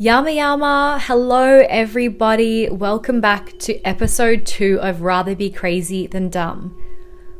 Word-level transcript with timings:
Yama 0.00 0.30
Yama, 0.30 1.00
hello 1.02 1.66
everybody. 1.68 2.70
Welcome 2.70 3.20
back 3.20 3.58
to 3.58 3.82
episode 3.82 4.46
two 4.46 4.78
of 4.80 5.02
Rather 5.02 5.34
Be 5.34 5.50
Crazy 5.50 6.06
Than 6.06 6.28
Dumb. 6.28 6.80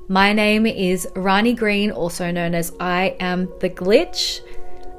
My 0.09 0.33
name 0.33 0.67
is 0.67 1.07
Rhani 1.15 1.57
Green, 1.57 1.93
also 1.93 2.33
known 2.33 2.57
as 2.57 2.73
I 2.81 3.15
Am 3.21 3.49
the 3.61 3.71
Glitch, 3.71 4.41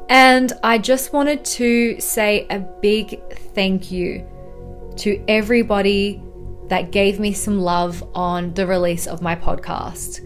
and 0.07 0.53
I 0.63 0.77
just 0.77 1.11
wanted 1.11 1.43
to 1.43 1.99
say 1.99 2.47
a 2.49 2.59
big 2.59 3.19
thank 3.53 3.91
you 3.91 4.25
to 4.99 5.21
everybody 5.27 6.23
that 6.69 6.91
gave 6.91 7.19
me 7.19 7.33
some 7.33 7.59
love 7.59 8.01
on 8.15 8.53
the 8.53 8.67
release 8.67 9.05
of 9.05 9.21
my 9.21 9.35
podcast. 9.35 10.21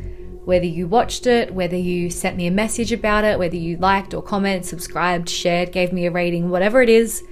Whether 0.45 0.65
you 0.65 0.87
watched 0.87 1.25
it, 1.25 1.53
whether 1.53 1.77
you 1.77 2.09
sent 2.09 2.35
me 2.35 2.47
a 2.47 2.51
message 2.51 2.91
about 2.91 3.23
it, 3.23 3.39
whether 3.39 3.55
you 3.55 3.77
liked 3.77 4.13
or 4.13 4.21
commented, 4.21 4.65
subscribed, 4.65 5.29
shared, 5.29 5.71
gave 5.71 5.93
me 5.93 6.05
a 6.05 6.11
rating, 6.11 6.49
whatever 6.49 6.81
it 6.81 6.89
is, 6.89 7.23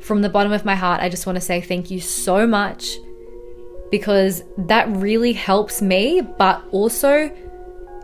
from 0.00 0.22
the 0.22 0.28
bottom 0.28 0.52
of 0.52 0.64
my 0.64 0.74
heart, 0.74 1.00
I 1.00 1.08
just 1.08 1.26
want 1.26 1.36
to 1.36 1.40
say 1.40 1.60
thank 1.60 1.90
you 1.90 2.00
so 2.00 2.46
much 2.46 2.98
because 3.90 4.44
that 4.58 4.88
really 4.96 5.32
helps 5.32 5.82
me, 5.82 6.20
but 6.20 6.62
also 6.70 7.30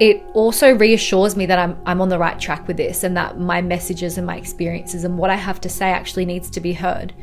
it 0.01 0.21
also 0.35 0.75
reassures 0.75 1.37
me 1.37 1.47
that 1.47 1.59
I'm 1.59 1.77
I'm 1.87 2.01
on 2.01 2.09
the 2.09 2.19
right 2.19 2.39
track 2.41 2.67
with 2.67 2.77
this 2.77 3.05
and 3.05 3.17
that 3.17 3.39
my 3.39 3.63
messages 3.63 4.19
and 4.19 4.27
my 4.27 4.37
experiences 4.37 5.05
and 5.05 5.17
what 5.19 5.31
I 5.31 5.37
have 5.37 5.61
to 5.61 5.69
say 5.69 5.91
actually 5.91 6.25
needs 6.25 6.51
to 6.51 6.61
be 6.61 6.73
heard. 6.73 7.15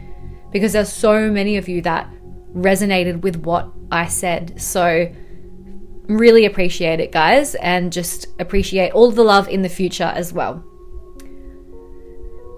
Because 0.52 0.74
there's 0.74 0.92
so 0.92 1.30
many 1.30 1.58
of 1.58 1.68
you 1.68 1.82
that 1.82 2.10
resonated 2.56 3.22
with 3.22 3.38
what 3.38 3.70
I 3.92 4.08
said. 4.08 4.62
So 4.62 5.12
really 6.10 6.46
appreciate 6.46 7.00
it, 7.00 7.12
guys, 7.12 7.56
and 7.56 7.94
just 7.94 8.28
appreciate 8.40 8.92
all 8.92 9.12
the 9.12 9.24
love 9.24 9.48
in 9.48 9.62
the 9.62 9.70
future 9.70 10.12
as 10.16 10.34
well. 10.34 10.64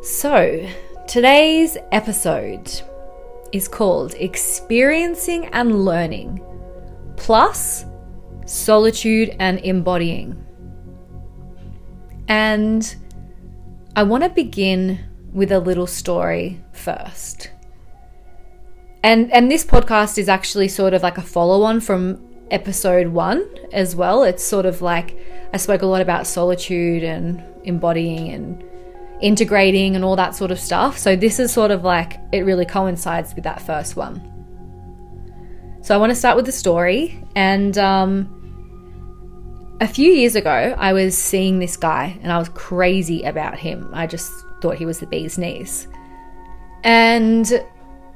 So, 0.01 0.67
today's 1.07 1.77
episode 1.91 2.71
is 3.51 3.67
called 3.67 4.15
Experiencing 4.17 5.45
and 5.47 5.85
Learning 5.85 6.41
plus 7.17 7.85
Solitude 8.45 9.35
and 9.39 9.59
Embodying. 9.59 10.43
And 12.27 12.95
I 13.95 14.03
want 14.03 14.23
to 14.23 14.29
begin 14.29 14.99
with 15.33 15.51
a 15.51 15.59
little 15.59 15.87
story 15.87 16.63
first. 16.71 17.51
And 19.03 19.31
and 19.31 19.51
this 19.51 19.65
podcast 19.65 20.17
is 20.17 20.29
actually 20.29 20.67
sort 20.67 20.93
of 20.93 21.03
like 21.03 21.17
a 21.17 21.21
follow 21.21 21.63
on 21.63 21.79
from 21.81 22.30
episode 22.51 23.07
1 23.07 23.49
as 23.73 23.95
well. 23.95 24.23
It's 24.23 24.43
sort 24.43 24.65
of 24.65 24.81
like 24.81 25.17
I 25.53 25.57
spoke 25.57 25.81
a 25.81 25.85
lot 25.85 26.01
about 26.01 26.27
solitude 26.27 27.03
and 27.03 27.43
embodying 27.63 28.29
and 28.29 28.63
integrating 29.21 29.95
and 29.95 30.03
all 30.03 30.15
that 30.15 30.35
sort 30.35 30.51
of 30.51 30.59
stuff. 30.59 30.97
So 30.97 31.15
this 31.15 31.39
is 31.39 31.51
sort 31.51 31.71
of 31.71 31.83
like 31.83 32.19
it 32.31 32.41
really 32.41 32.65
coincides 32.65 33.33
with 33.33 33.43
that 33.43 33.61
first 33.61 33.95
one. 33.95 34.27
So 35.81 35.95
I 35.95 35.97
want 35.97 36.11
to 36.11 36.15
start 36.15 36.35
with 36.35 36.45
the 36.45 36.51
story. 36.51 37.23
And 37.35 37.77
um, 37.77 38.37
a 39.81 39.87
few 39.87 40.11
years 40.11 40.35
ago, 40.35 40.75
I 40.77 40.93
was 40.93 41.17
seeing 41.17 41.59
this 41.59 41.77
guy 41.77 42.19
and 42.21 42.31
I 42.31 42.37
was 42.37 42.49
crazy 42.49 43.23
about 43.23 43.57
him. 43.57 43.89
I 43.93 44.07
just 44.07 44.31
thought 44.61 44.75
he 44.75 44.85
was 44.85 44.99
the 44.99 45.07
bee's 45.07 45.37
knees. 45.37 45.87
And 46.83 47.63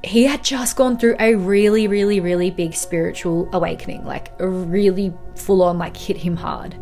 he 0.06 0.24
had 0.24 0.44
just 0.44 0.76
gone 0.76 0.98
through 0.98 1.16
a 1.18 1.34
really, 1.34 1.88
really, 1.88 2.20
really 2.20 2.50
big 2.50 2.74
spiritual 2.74 3.48
awakening, 3.52 4.04
like 4.04 4.32
a 4.38 4.48
really 4.48 5.12
full 5.34 5.62
on, 5.62 5.78
like 5.78 5.96
hit 5.96 6.16
him 6.16 6.36
hard. 6.36 6.74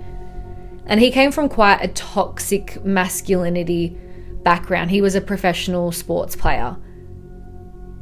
And 0.86 1.00
he 1.00 1.11
came 1.11 1.33
from 1.33 1.48
quite 1.48 1.78
a 1.83 1.89
toxic 1.89 2.84
masculinity 2.84 3.98
background. 4.42 4.91
He 4.91 5.00
was 5.00 5.14
a 5.14 5.20
professional 5.20 5.91
sports 5.91 6.36
player. 6.36 6.77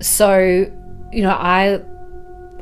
So, 0.01 0.39
you 1.12 1.23
know, 1.23 1.31
I 1.31 1.81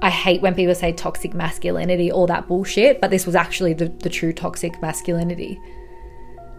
I 0.02 0.10
hate 0.10 0.42
when 0.42 0.54
people 0.54 0.74
say 0.74 0.92
toxic 0.92 1.34
masculinity, 1.34 2.10
all 2.12 2.26
that 2.26 2.46
bullshit, 2.46 3.00
but 3.00 3.10
this 3.10 3.26
was 3.26 3.34
actually 3.34 3.74
the, 3.74 3.88
the 3.88 4.08
true 4.08 4.32
toxic 4.32 4.80
masculinity. 4.80 5.58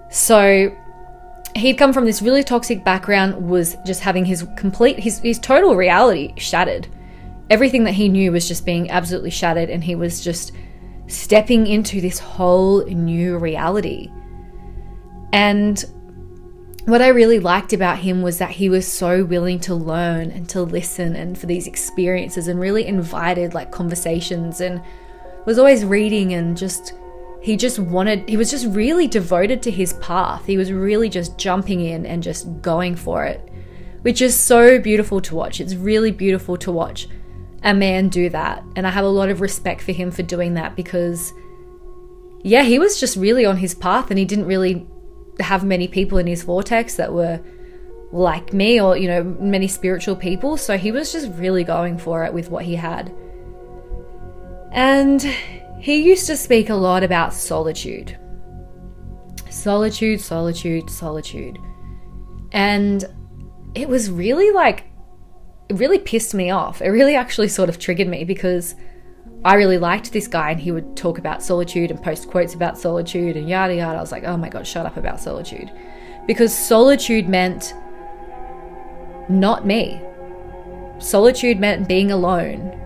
So 0.09 0.75
he'd 1.55 1.77
come 1.77 1.93
from 1.93 2.05
this 2.05 2.21
really 2.21 2.43
toxic 2.43 2.83
background, 2.83 3.49
was 3.49 3.77
just 3.85 4.01
having 4.01 4.25
his 4.25 4.45
complete 4.57 4.99
his, 4.99 5.19
his 5.19 5.39
total 5.39 5.75
reality 5.75 6.33
shattered. 6.37 6.87
Everything 7.49 7.83
that 7.83 7.93
he 7.93 8.09
knew 8.09 8.31
was 8.31 8.47
just 8.47 8.65
being 8.65 8.89
absolutely 8.89 9.29
shattered, 9.29 9.69
and 9.69 9.83
he 9.83 9.95
was 9.95 10.23
just 10.23 10.53
stepping 11.07 11.67
into 11.67 11.99
this 11.99 12.19
whole 12.19 12.85
new 12.85 13.37
reality. 13.37 14.09
And 15.33 15.83
what 16.85 17.01
I 17.01 17.09
really 17.09 17.39
liked 17.39 17.73
about 17.73 17.99
him 17.99 18.21
was 18.21 18.37
that 18.39 18.51
he 18.51 18.69
was 18.69 18.87
so 18.87 19.23
willing 19.23 19.59
to 19.61 19.75
learn 19.75 20.31
and 20.31 20.49
to 20.49 20.61
listen 20.61 21.15
and 21.15 21.37
for 21.37 21.45
these 21.45 21.67
experiences 21.67 22.47
and 22.47 22.59
really 22.59 22.87
invited 22.87 23.53
like 23.53 23.71
conversations 23.71 24.61
and 24.61 24.81
was 25.45 25.59
always 25.59 25.85
reading 25.85 26.33
and 26.33 26.57
just 26.57 26.93
he 27.41 27.57
just 27.57 27.79
wanted 27.79 28.29
he 28.29 28.37
was 28.37 28.51
just 28.51 28.67
really 28.67 29.07
devoted 29.07 29.61
to 29.63 29.71
his 29.71 29.93
path. 29.93 30.45
He 30.45 30.57
was 30.57 30.71
really 30.71 31.09
just 31.09 31.37
jumping 31.37 31.81
in 31.81 32.05
and 32.05 32.21
just 32.21 32.61
going 32.61 32.95
for 32.95 33.25
it, 33.25 33.49
which 34.03 34.21
is 34.21 34.39
so 34.39 34.79
beautiful 34.79 35.19
to 35.21 35.35
watch. 35.35 35.59
It's 35.59 35.75
really 35.75 36.11
beautiful 36.11 36.55
to 36.57 36.71
watch 36.71 37.07
a 37.63 37.73
man 37.73 38.09
do 38.09 38.29
that. 38.29 38.63
And 38.75 38.85
I 38.85 38.91
have 38.91 39.05
a 39.05 39.09
lot 39.09 39.29
of 39.29 39.41
respect 39.41 39.81
for 39.81 39.91
him 39.91 40.11
for 40.11 40.23
doing 40.23 40.53
that 40.53 40.75
because 40.75 41.33
yeah, 42.43 42.63
he 42.63 42.79
was 42.79 42.99
just 42.99 43.17
really 43.17 43.45
on 43.45 43.57
his 43.57 43.75
path 43.75 44.09
and 44.09 44.17
he 44.17 44.25
didn't 44.25 44.45
really 44.45 44.87
have 45.39 45.63
many 45.63 45.87
people 45.87 46.17
in 46.17 46.27
his 46.27 46.43
vortex 46.43 46.95
that 46.95 47.13
were 47.13 47.39
like 48.11 48.53
me 48.53 48.79
or, 48.79 48.97
you 48.97 49.07
know, 49.07 49.23
many 49.23 49.67
spiritual 49.67 50.15
people. 50.15 50.57
So 50.57 50.77
he 50.77 50.91
was 50.91 51.11
just 51.11 51.31
really 51.33 51.63
going 51.63 51.97
for 51.97 52.23
it 52.23 52.33
with 52.33 52.49
what 52.49 52.65
he 52.65 52.75
had. 52.75 53.13
And 54.71 55.25
he 55.81 56.03
used 56.03 56.27
to 56.27 56.37
speak 56.37 56.69
a 56.69 56.75
lot 56.75 57.03
about 57.03 57.33
solitude. 57.33 58.15
Solitude, 59.49 60.21
solitude, 60.21 60.87
solitude. 60.91 61.57
And 62.51 63.03
it 63.73 63.89
was 63.89 64.11
really 64.11 64.51
like, 64.51 64.83
it 65.69 65.77
really 65.77 65.97
pissed 65.97 66.35
me 66.35 66.51
off. 66.51 66.83
It 66.83 66.89
really 66.89 67.15
actually 67.15 67.47
sort 67.47 67.67
of 67.67 67.79
triggered 67.79 68.07
me 68.07 68.23
because 68.23 68.75
I 69.43 69.55
really 69.55 69.79
liked 69.79 70.13
this 70.13 70.27
guy 70.27 70.51
and 70.51 70.61
he 70.61 70.71
would 70.71 70.95
talk 70.95 71.17
about 71.17 71.41
solitude 71.41 71.89
and 71.89 72.01
post 72.01 72.29
quotes 72.29 72.53
about 72.53 72.77
solitude 72.77 73.35
and 73.35 73.49
yada 73.49 73.73
yada. 73.73 73.97
I 73.97 74.01
was 74.01 74.11
like, 74.11 74.23
oh 74.23 74.37
my 74.37 74.49
god, 74.49 74.67
shut 74.67 74.85
up 74.85 74.97
about 74.97 75.19
solitude. 75.19 75.71
Because 76.27 76.55
solitude 76.55 77.27
meant 77.27 77.73
not 79.29 79.65
me. 79.65 79.99
Solitude 80.99 81.59
meant 81.59 81.87
being 81.87 82.11
alone. 82.11 82.77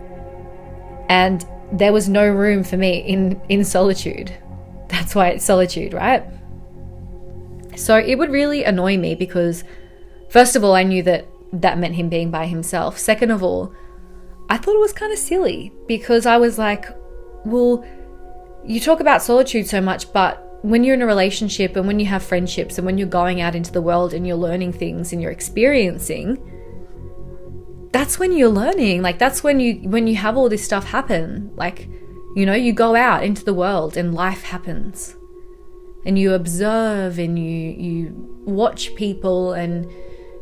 And 1.09 1.45
there 1.71 1.93
was 1.93 2.07
no 2.07 2.27
room 2.27 2.63
for 2.63 2.77
me 2.77 2.99
in, 2.99 3.41
in 3.49 3.63
solitude. 3.63 4.31
That's 4.87 5.15
why 5.15 5.29
it's 5.29 5.45
solitude, 5.45 5.93
right? 5.93 6.23
So 7.75 7.97
it 7.97 8.17
would 8.17 8.29
really 8.29 8.63
annoy 8.63 8.97
me 8.97 9.15
because, 9.15 9.63
first 10.29 10.55
of 10.55 10.63
all, 10.63 10.75
I 10.75 10.83
knew 10.83 11.03
that 11.03 11.27
that 11.51 11.77
meant 11.77 11.95
him 11.95 12.09
being 12.09 12.31
by 12.31 12.45
himself. 12.45 12.97
Second 12.97 13.31
of 13.31 13.43
all, 13.43 13.73
I 14.49 14.57
thought 14.57 14.75
it 14.75 14.79
was 14.79 14.93
kind 14.93 15.11
of 15.11 15.19
silly 15.19 15.73
because 15.87 16.25
I 16.25 16.37
was 16.37 16.57
like, 16.57 16.85
well, 17.45 17.85
you 18.63 18.79
talk 18.79 18.99
about 18.99 19.21
solitude 19.21 19.67
so 19.67 19.81
much, 19.81 20.11
but 20.13 20.41
when 20.63 20.83
you're 20.83 20.95
in 20.95 21.01
a 21.01 21.05
relationship 21.05 21.75
and 21.75 21.85
when 21.85 21.99
you 21.99 22.05
have 22.07 22.23
friendships 22.23 22.77
and 22.77 22.85
when 22.85 22.97
you're 22.97 23.07
going 23.07 23.41
out 23.41 23.55
into 23.55 23.71
the 23.71 23.81
world 23.81 24.13
and 24.13 24.25
you're 24.25 24.35
learning 24.35 24.73
things 24.73 25.13
and 25.13 25.21
you're 25.21 25.31
experiencing, 25.31 26.37
that's 27.95 28.19
when 28.19 28.33
you're 28.33 28.49
learning. 28.49 29.01
Like 29.01 29.19
that's 29.19 29.41
when 29.41 29.61
you 29.61 29.75
when 29.87 30.05
you 30.05 30.15
have 30.15 30.35
all 30.35 30.49
this 30.49 30.65
stuff 30.65 30.83
happen. 30.83 31.51
Like, 31.55 31.87
you 32.35 32.45
know, 32.45 32.53
you 32.53 32.73
go 32.73 32.93
out 32.93 33.23
into 33.23 33.45
the 33.45 33.53
world 33.53 33.95
and 33.95 34.13
life 34.13 34.43
happens. 34.43 35.15
And 36.05 36.19
you 36.19 36.33
observe 36.33 37.17
and 37.17 37.39
you 37.39 37.71
you 37.87 38.43
watch 38.45 38.93
people 38.95 39.53
and 39.53 39.89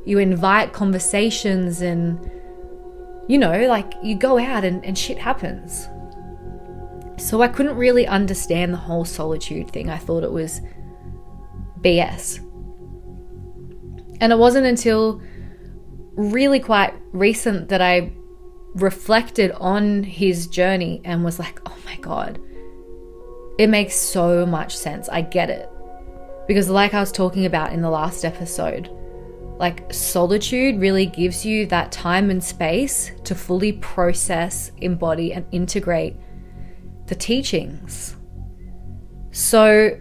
you 0.03 0.17
invite 0.17 0.73
conversations 0.73 1.81
and 1.81 2.19
you 3.27 3.37
know, 3.37 3.67
like 3.67 3.93
you 4.01 4.15
go 4.15 4.39
out 4.39 4.63
and, 4.65 4.83
and 4.83 4.97
shit 4.97 5.19
happens. 5.19 5.87
So 7.19 7.43
I 7.43 7.47
couldn't 7.47 7.75
really 7.75 8.07
understand 8.07 8.73
the 8.73 8.77
whole 8.77 9.05
solitude 9.05 9.69
thing. 9.69 9.91
I 9.91 9.99
thought 9.99 10.23
it 10.23 10.31
was 10.31 10.59
BS. 11.81 12.39
And 14.19 14.33
it 14.33 14.39
wasn't 14.39 14.65
until 14.65 15.21
really 16.15 16.59
quite 16.59 16.93
recent 17.11 17.69
that 17.69 17.81
I 17.81 18.11
reflected 18.75 19.51
on 19.53 20.03
his 20.03 20.47
journey 20.47 21.01
and 21.03 21.23
was 21.23 21.39
like, 21.39 21.61
oh 21.65 21.77
my 21.85 21.95
God, 21.97 22.39
it 23.57 23.67
makes 23.67 23.95
so 23.95 24.45
much 24.45 24.75
sense. 24.75 25.09
I 25.09 25.21
get 25.21 25.49
it. 25.49 25.69
Because, 26.47 26.69
like 26.69 26.93
I 26.93 26.99
was 26.99 27.11
talking 27.11 27.45
about 27.45 27.71
in 27.71 27.81
the 27.81 27.89
last 27.89 28.25
episode, 28.25 28.89
like 29.57 29.93
solitude 29.93 30.79
really 30.79 31.05
gives 31.05 31.45
you 31.45 31.65
that 31.67 31.91
time 31.91 32.29
and 32.29 32.43
space 32.43 33.11
to 33.23 33.35
fully 33.35 33.73
process, 33.73 34.71
embody, 34.77 35.31
and 35.33 35.45
integrate 35.51 36.17
the 37.05 37.15
teachings. 37.15 38.15
So 39.31 39.99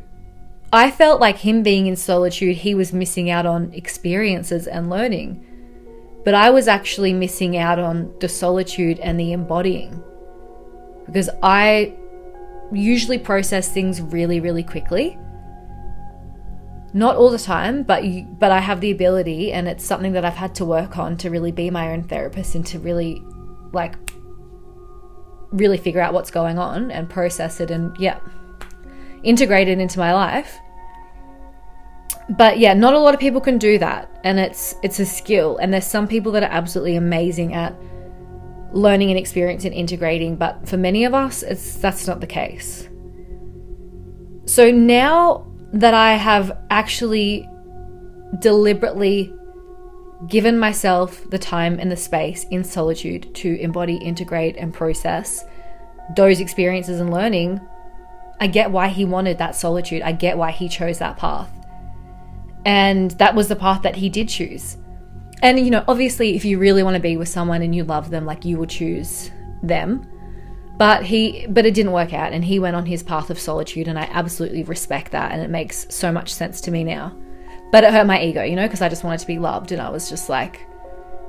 I 0.73 0.91
felt 0.91 1.20
like 1.20 1.37
him 1.37 1.62
being 1.62 1.87
in 1.87 1.97
solitude, 1.97 2.56
he 2.56 2.75
was 2.75 2.93
missing 2.93 3.31
out 3.31 3.47
on 3.47 3.73
experiences 3.73 4.67
and 4.67 4.91
learning. 4.91 5.47
But 6.24 6.34
I 6.34 6.50
was 6.50 6.69
actually 6.69 7.12
missing 7.12 7.56
out 7.56 7.78
on 7.78 8.14
the 8.20 8.28
solitude 8.28 9.00
and 9.00 9.19
the 9.19 9.32
embodying 9.32 10.02
because 11.06 11.28
I 11.42 11.94
usually 12.72 13.19
process 13.19 13.69
things 13.69 14.00
really, 14.00 14.40
really 14.40 14.62
quickly. 14.62 15.19
Not 16.94 17.16
all 17.16 17.30
the 17.30 17.38
time, 17.38 17.82
but 17.82 18.04
you, 18.04 18.24
but 18.24 18.52
I 18.52 18.60
have 18.60 18.80
the 18.80 18.90
ability, 18.90 19.50
and 19.52 19.66
it's 19.66 19.84
something 19.84 20.12
that 20.12 20.24
I've 20.24 20.36
had 20.36 20.54
to 20.56 20.64
work 20.64 20.98
on 20.98 21.16
to 21.19 21.30
really 21.30 21.50
be 21.50 21.70
my 21.70 21.92
own 21.92 22.04
therapist 22.04 22.54
and 22.54 22.66
to 22.66 22.78
really, 22.78 23.22
like, 23.72 23.94
really 25.50 25.78
figure 25.78 26.00
out 26.00 26.12
what's 26.12 26.30
going 26.30 26.58
on 26.58 26.90
and 26.90 27.08
process 27.08 27.60
it 27.60 27.70
and 27.70 27.96
yeah, 27.98 28.20
integrate 29.22 29.68
it 29.68 29.78
into 29.78 29.98
my 29.98 30.12
life 30.12 30.58
but 32.37 32.58
yeah, 32.58 32.73
not 32.73 32.94
a 32.94 32.99
lot 32.99 33.14
of 33.14 33.20
people 33.20 33.40
can 33.40 33.58
do 33.58 33.79
that, 33.79 34.11
and 34.25 34.38
it's 34.38 34.75
it's 34.82 34.99
a 35.00 35.06
skill. 35.06 35.58
And 35.58 35.73
there's 35.73 35.87
some 35.87 36.08
people 36.08 36.32
that 36.32 36.43
are 36.43 36.50
absolutely 36.50 36.96
amazing 36.96 37.52
at 37.52 37.75
learning 38.73 39.11
and 39.11 39.19
experience 39.19 39.64
and 39.64 39.75
integrating, 39.75 40.37
but 40.37 40.67
for 40.67 40.76
many 40.76 41.05
of 41.05 41.14
us, 41.14 41.43
it's 41.43 41.76
that's 41.76 42.06
not 42.06 42.20
the 42.20 42.26
case. 42.26 42.88
So 44.46 44.70
now 44.70 45.46
that 45.73 45.94
I 45.94 46.14
have 46.14 46.58
actually 46.70 47.49
deliberately 48.38 49.32
given 50.28 50.58
myself 50.58 51.28
the 51.31 51.38
time 51.38 51.78
and 51.78 51.90
the 51.90 51.96
space 51.96 52.44
in 52.50 52.64
solitude 52.64 53.35
to 53.35 53.61
embody, 53.61 53.96
integrate, 53.96 54.56
and 54.56 54.73
process 54.73 55.44
those 56.17 56.40
experiences 56.40 57.00
and 57.00 57.11
learning, 57.11 57.61
I 58.40 58.46
get 58.46 58.70
why 58.70 58.88
he 58.88 59.05
wanted 59.05 59.38
that 59.38 59.55
solitude. 59.55 60.02
I 60.02 60.12
get 60.12 60.38
why 60.38 60.50
he 60.50 60.69
chose 60.69 60.99
that 60.99 61.17
path. 61.17 61.50
And 62.64 63.11
that 63.12 63.35
was 63.35 63.49
the 63.49 63.56
path 63.56 63.82
that 63.82 63.97
he 63.97 64.09
did 64.09 64.29
choose. 64.29 64.76
And, 65.43 65.59
you 65.59 65.70
know, 65.70 65.85
obviously, 65.88 66.37
if 66.37 66.44
you 66.44 66.59
really 66.59 66.82
want 66.82 66.94
to 66.94 67.00
be 67.00 67.17
with 67.17 67.29
someone 67.29 67.62
and 67.62 67.75
you 67.75 67.82
love 67.82 68.11
them, 68.11 68.25
like 68.25 68.44
you 68.44 68.59
will 68.59 68.67
choose 68.67 69.31
them. 69.62 70.06
But 70.79 71.05
he, 71.05 71.47
but 71.49 71.67
it 71.67 71.75
didn't 71.75 71.93
work 71.93 72.12
out, 72.12 72.32
and 72.32 72.44
he 72.44 72.59
went 72.59 72.76
on 72.76 72.87
his 72.87 73.03
path 73.03 73.31
of 73.31 73.38
solitude, 73.38 73.88
and 73.88 73.99
I 73.99 74.09
absolutely 74.11 74.64
respect 74.64 75.12
that, 75.12 75.31
and 75.31 75.41
it 75.41 75.50
makes 75.50 75.87
so 75.91 76.11
much 76.11 76.32
sense 76.32 76.61
to 76.62 76.70
me 76.70 76.82
now. 76.82 77.17
But 77.70 77.85
it 77.85 77.93
hurt 77.93 78.06
my 78.06 78.23
ego, 78.23 78.43
you 78.43 78.56
know, 78.56 78.67
because 78.67 78.82
I 78.82 78.88
just 78.88 79.05
wanted 79.05 79.20
to 79.20 79.26
be 79.26 79.38
loved, 79.38 79.70
and 79.70 79.82
I 79.82 79.91
was 79.91 80.09
just 80.09 80.29
like, 80.29 80.67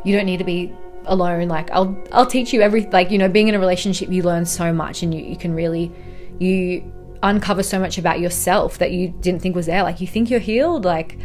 you 0.03 0.15
don't 0.15 0.25
need 0.25 0.37
to 0.37 0.43
be 0.43 0.73
alone. 1.05 1.49
Like 1.49 1.69
I'll, 1.71 1.95
I'll 2.11 2.25
teach 2.25 2.53
you 2.53 2.61
every, 2.61 2.85
like 2.87 3.11
you 3.11 3.17
know, 3.17 3.27
being 3.27 3.47
in 3.47 3.55
a 3.55 3.59
relationship, 3.59 4.09
you 4.09 4.23
learn 4.23 4.45
so 4.45 4.73
much, 4.73 5.03
and 5.03 5.13
you, 5.13 5.23
you 5.23 5.35
can 5.35 5.53
really, 5.53 5.91
you 6.39 6.91
uncover 7.23 7.63
so 7.63 7.79
much 7.79 7.97
about 7.97 8.19
yourself 8.19 8.77
that 8.77 8.91
you 8.91 9.07
didn't 9.07 9.41
think 9.41 9.55
was 9.55 9.65
there. 9.65 9.81
Like 9.81 10.01
you 10.01 10.07
think 10.07 10.29
you're 10.29 10.39
healed, 10.39 10.85
like 10.85 11.17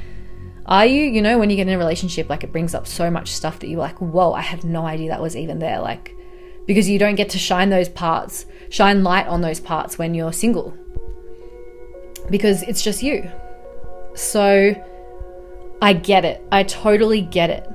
are 0.64 0.86
you? 0.86 1.04
You 1.04 1.22
know, 1.22 1.38
when 1.38 1.50
you 1.50 1.56
get 1.56 1.66
in 1.66 1.74
a 1.74 1.78
relationship, 1.78 2.28
like 2.28 2.44
it 2.44 2.52
brings 2.52 2.74
up 2.74 2.86
so 2.86 3.10
much 3.10 3.32
stuff 3.32 3.58
that 3.60 3.68
you're 3.68 3.80
like, 3.80 4.00
whoa, 4.00 4.32
I 4.32 4.42
had 4.42 4.64
no 4.64 4.86
idea 4.86 5.08
that 5.08 5.20
was 5.20 5.36
even 5.36 5.58
there. 5.58 5.80
Like 5.80 6.14
because 6.68 6.86
you 6.86 6.98
don't 6.98 7.14
get 7.14 7.30
to 7.30 7.38
shine 7.38 7.70
those 7.70 7.88
parts, 7.88 8.44
shine 8.68 9.02
light 9.02 9.26
on 9.26 9.40
those 9.40 9.58
parts 9.58 9.96
when 9.96 10.12
you're 10.14 10.34
single. 10.34 10.76
Because 12.28 12.62
it's 12.62 12.82
just 12.82 13.02
you. 13.02 13.28
So 14.14 14.74
I 15.80 15.94
get 15.94 16.26
it. 16.26 16.46
I 16.52 16.64
totally 16.64 17.22
get 17.22 17.48
it. 17.48 17.66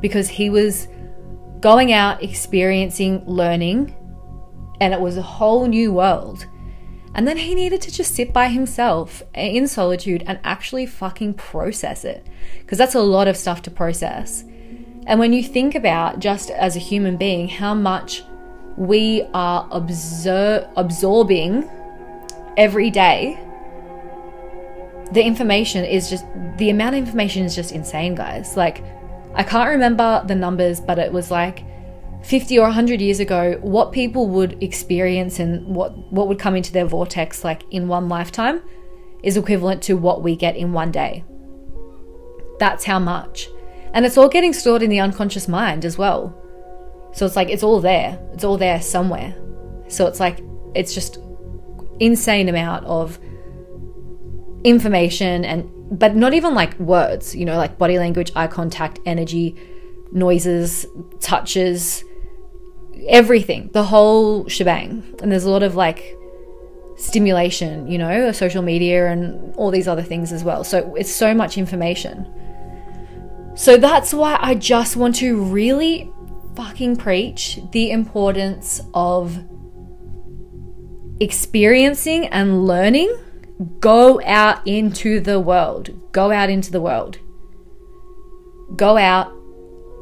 Because 0.00 0.28
he 0.28 0.50
was 0.50 0.86
going 1.58 1.92
out, 1.92 2.22
experiencing, 2.22 3.24
learning, 3.26 3.96
and 4.80 4.94
it 4.94 5.00
was 5.00 5.16
a 5.16 5.22
whole 5.22 5.66
new 5.66 5.92
world. 5.92 6.46
And 7.14 7.26
then 7.26 7.38
he 7.38 7.54
needed 7.54 7.80
to 7.82 7.90
just 7.90 8.14
sit 8.14 8.32
by 8.32 8.48
himself 8.48 9.22
in 9.34 9.66
solitude 9.66 10.22
and 10.26 10.38
actually 10.44 10.86
fucking 10.86 11.34
process 11.34 12.04
it. 12.04 12.26
Because 12.60 12.78
that's 12.78 12.94
a 12.94 13.00
lot 13.00 13.28
of 13.28 13.36
stuff 13.36 13.62
to 13.62 13.70
process. 13.70 14.44
And 15.06 15.18
when 15.18 15.32
you 15.32 15.42
think 15.42 15.74
about, 15.74 16.20
just 16.20 16.50
as 16.50 16.76
a 16.76 16.78
human 16.78 17.16
being, 17.16 17.48
how 17.48 17.74
much 17.74 18.22
we 18.76 19.22
are 19.34 19.68
absor- 19.70 20.70
absorbing 20.76 21.68
every 22.56 22.90
day, 22.90 23.38
the 25.12 25.22
information 25.22 25.84
is 25.84 26.10
just, 26.10 26.26
the 26.58 26.68
amount 26.68 26.94
of 26.94 26.98
information 27.00 27.44
is 27.44 27.54
just 27.54 27.72
insane, 27.72 28.14
guys. 28.14 28.56
Like, 28.56 28.84
I 29.34 29.42
can't 29.42 29.70
remember 29.70 30.22
the 30.26 30.34
numbers, 30.34 30.80
but 30.80 30.98
it 30.98 31.12
was 31.12 31.30
like 31.30 31.64
50 32.22 32.58
or 32.58 32.62
100 32.62 33.00
years 33.00 33.20
ago, 33.20 33.58
what 33.60 33.92
people 33.92 34.28
would 34.28 34.62
experience 34.62 35.38
and 35.38 35.66
what, 35.66 35.96
what 36.12 36.28
would 36.28 36.38
come 36.38 36.56
into 36.56 36.72
their 36.72 36.84
vortex 36.84 37.44
like 37.44 37.62
in 37.70 37.88
one 37.88 38.08
lifetime 38.08 38.62
is 39.22 39.36
equivalent 39.36 39.82
to 39.84 39.96
what 39.96 40.22
we 40.22 40.36
get 40.36 40.56
in 40.56 40.72
one 40.72 40.90
day. 40.90 41.24
That's 42.58 42.84
how 42.84 42.98
much. 42.98 43.48
And 43.92 44.04
it's 44.04 44.18
all 44.18 44.28
getting 44.28 44.52
stored 44.52 44.82
in 44.82 44.90
the 44.90 45.00
unconscious 45.00 45.48
mind 45.48 45.84
as 45.84 45.96
well. 45.96 46.34
So 47.12 47.24
it's 47.24 47.36
like 47.36 47.48
it's 47.48 47.62
all 47.62 47.80
there. 47.80 48.18
It's 48.32 48.44
all 48.44 48.58
there 48.58 48.80
somewhere. 48.82 49.34
So 49.88 50.06
it's 50.06 50.20
like 50.20 50.40
it's 50.74 50.94
just 50.94 51.18
insane 52.00 52.48
amount 52.48 52.84
of 52.84 53.18
information 54.64 55.44
and 55.44 55.68
but 55.90 56.14
not 56.14 56.34
even 56.34 56.54
like 56.54 56.78
words, 56.78 57.34
you 57.34 57.44
know, 57.44 57.56
like 57.56 57.78
body 57.78 57.98
language, 57.98 58.30
eye 58.36 58.46
contact, 58.46 59.00
energy, 59.06 59.56
noises, 60.12 60.86
touches, 61.20 62.04
everything, 63.08 63.70
the 63.72 63.84
whole 63.84 64.48
shebang. 64.48 65.16
And 65.22 65.32
there's 65.32 65.44
a 65.44 65.50
lot 65.50 65.62
of 65.62 65.74
like 65.74 66.16
stimulation, 66.96 67.86
you 67.90 67.98
know, 67.98 68.32
social 68.32 68.62
media 68.62 69.08
and 69.10 69.54
all 69.56 69.70
these 69.70 69.88
other 69.88 70.02
things 70.02 70.32
as 70.32 70.44
well. 70.44 70.64
So 70.64 70.94
it's 70.96 71.10
so 71.10 71.34
much 71.34 71.56
information. 71.56 72.26
So 73.56 73.76
that's 73.76 74.12
why 74.12 74.38
I 74.40 74.54
just 74.54 74.96
want 74.96 75.16
to 75.16 75.42
really 75.42 76.12
fucking 76.54 76.96
preach 76.96 77.60
the 77.72 77.90
importance 77.90 78.80
of 78.94 79.38
experiencing 81.20 82.26
and 82.26 82.66
learning. 82.66 83.16
Go 83.80 84.20
out 84.24 84.64
into 84.66 85.18
the 85.18 85.40
world. 85.40 86.12
Go 86.12 86.30
out 86.30 86.50
into 86.50 86.70
the 86.70 86.80
world. 86.80 87.18
Go 88.76 88.96
out 88.96 89.32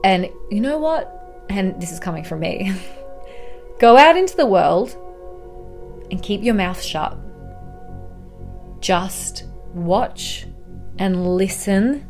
and 0.04 0.28
you 0.50 0.60
know 0.60 0.78
what? 0.78 1.15
And 1.48 1.80
this 1.80 1.92
is 1.92 2.00
coming 2.00 2.24
from 2.24 2.40
me, 2.40 2.72
go 3.78 3.96
out 3.96 4.16
into 4.16 4.36
the 4.36 4.46
world 4.46 4.96
and 6.10 6.22
keep 6.22 6.42
your 6.42 6.54
mouth 6.54 6.80
shut. 6.80 7.16
Just 8.80 9.44
watch 9.74 10.46
and 10.98 11.36
listen 11.36 12.08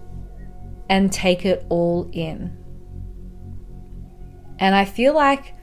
and 0.89 1.13
take 1.13 1.45
it 1.45 1.65
all 1.69 2.09
in. 2.13 2.57
And 4.59 4.75
I 4.75 4.85
feel 4.85 5.15
like 5.15 5.55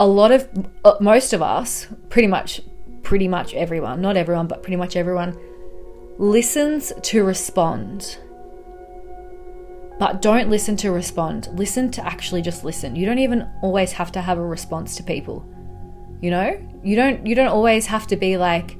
a 0.00 0.06
lot 0.06 0.32
of 0.32 0.48
uh, 0.84 0.94
most 1.00 1.32
of 1.32 1.42
us, 1.42 1.86
pretty 2.08 2.28
much 2.28 2.60
pretty 3.02 3.28
much 3.28 3.54
everyone, 3.54 4.00
not 4.00 4.16
everyone, 4.16 4.46
but 4.48 4.62
pretty 4.62 4.76
much 4.76 4.96
everyone 4.96 5.38
listens 6.18 6.92
to 7.02 7.22
respond. 7.22 8.18
But 10.04 10.20
don't 10.20 10.50
listen 10.50 10.76
to 10.76 10.90
respond. 10.90 11.48
Listen 11.54 11.90
to 11.92 12.06
actually 12.06 12.42
just 12.42 12.62
listen. 12.62 12.94
You 12.94 13.06
don't 13.06 13.20
even 13.20 13.48
always 13.62 13.92
have 13.92 14.12
to 14.12 14.20
have 14.20 14.36
a 14.36 14.44
response 14.44 14.96
to 14.96 15.02
people. 15.02 15.48
You 16.20 16.30
know? 16.30 16.60
You 16.82 16.94
don't 16.94 17.26
you 17.26 17.34
don't 17.34 17.48
always 17.48 17.86
have 17.86 18.06
to 18.08 18.16
be 18.16 18.36
like, 18.36 18.76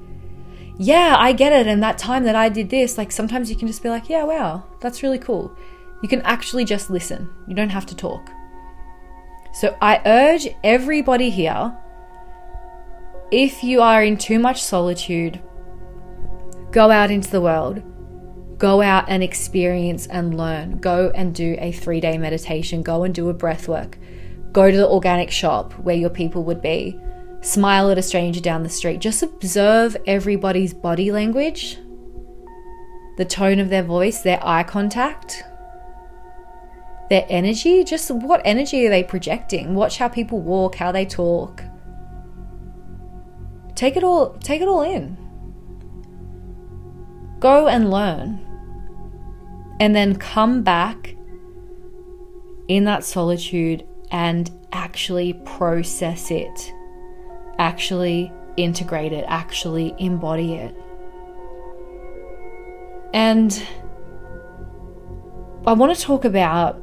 "Yeah, 0.76 1.16
I 1.18 1.32
get 1.32 1.54
it." 1.54 1.66
And 1.66 1.82
that 1.82 1.96
time 1.96 2.24
that 2.24 2.36
I 2.36 2.50
did 2.50 2.68
this, 2.68 2.98
like 2.98 3.10
sometimes 3.10 3.48
you 3.48 3.56
can 3.56 3.66
just 3.66 3.82
be 3.82 3.88
like, 3.88 4.10
"Yeah, 4.10 4.24
wow, 4.24 4.64
that's 4.82 5.02
really 5.02 5.18
cool." 5.18 5.56
You 6.02 6.10
can 6.10 6.20
actually 6.26 6.66
just 6.66 6.90
listen. 6.90 7.30
You 7.48 7.54
don't 7.54 7.70
have 7.70 7.86
to 7.86 7.96
talk. 7.96 8.28
So 9.54 9.74
I 9.80 10.02
urge 10.04 10.46
everybody 10.62 11.30
here 11.30 11.74
if 13.30 13.64
you 13.64 13.80
are 13.80 14.04
in 14.04 14.18
too 14.18 14.38
much 14.38 14.62
solitude, 14.62 15.40
go 16.70 16.90
out 16.90 17.10
into 17.10 17.30
the 17.30 17.40
world 17.40 17.82
Go 18.58 18.82
out 18.82 19.06
and 19.08 19.22
experience 19.22 20.06
and 20.06 20.36
learn. 20.36 20.78
Go 20.78 21.10
and 21.14 21.34
do 21.34 21.56
a 21.58 21.72
three 21.72 22.00
day 22.00 22.18
meditation. 22.18 22.82
Go 22.82 23.04
and 23.04 23.14
do 23.14 23.28
a 23.28 23.34
breath 23.34 23.68
work. 23.68 23.98
Go 24.52 24.70
to 24.70 24.76
the 24.76 24.88
organic 24.88 25.30
shop 25.30 25.72
where 25.74 25.96
your 25.96 26.10
people 26.10 26.44
would 26.44 26.62
be. 26.62 26.98
Smile 27.40 27.90
at 27.90 27.98
a 27.98 28.02
stranger 28.02 28.40
down 28.40 28.62
the 28.62 28.68
street. 28.68 29.00
Just 29.00 29.22
observe 29.22 29.96
everybody's 30.06 30.72
body 30.72 31.10
language, 31.10 31.78
the 33.16 33.24
tone 33.24 33.58
of 33.58 33.68
their 33.68 33.82
voice, 33.82 34.22
their 34.22 34.38
eye 34.46 34.62
contact, 34.62 35.42
their 37.10 37.26
energy. 37.28 37.84
Just 37.84 38.10
what 38.10 38.40
energy 38.44 38.86
are 38.86 38.90
they 38.90 39.02
projecting? 39.02 39.74
Watch 39.74 39.98
how 39.98 40.08
people 40.08 40.40
walk, 40.40 40.76
how 40.76 40.92
they 40.92 41.04
talk. 41.04 41.62
Take 43.74 43.96
it 43.96 44.04
all 44.04 44.34
take 44.38 44.62
it 44.62 44.68
all 44.68 44.82
in. 44.82 45.23
Go 47.44 47.68
and 47.68 47.90
learn. 47.90 48.40
And 49.78 49.94
then 49.94 50.16
come 50.16 50.62
back 50.62 51.14
in 52.68 52.84
that 52.84 53.04
solitude 53.04 53.86
and 54.10 54.50
actually 54.72 55.34
process 55.44 56.30
it, 56.30 56.72
actually 57.58 58.32
integrate 58.56 59.12
it, 59.12 59.26
actually 59.28 59.94
embody 59.98 60.54
it. 60.54 60.74
And 63.12 63.62
I 65.66 65.74
want 65.74 65.94
to 65.94 66.00
talk 66.00 66.24
about 66.24 66.82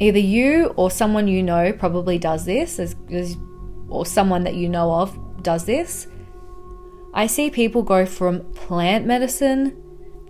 either 0.00 0.18
you 0.18 0.72
or 0.76 0.90
someone 0.90 1.28
you 1.28 1.42
know 1.42 1.74
probably 1.74 2.16
does 2.16 2.46
this, 2.46 2.96
or 3.90 4.06
someone 4.06 4.44
that 4.44 4.54
you 4.54 4.70
know 4.70 4.94
of 4.94 5.42
does 5.42 5.66
this. 5.66 6.06
I 7.16 7.26
see 7.26 7.50
people 7.50 7.82
go 7.82 8.04
from 8.04 8.44
plant 8.52 9.06
medicine 9.06 9.82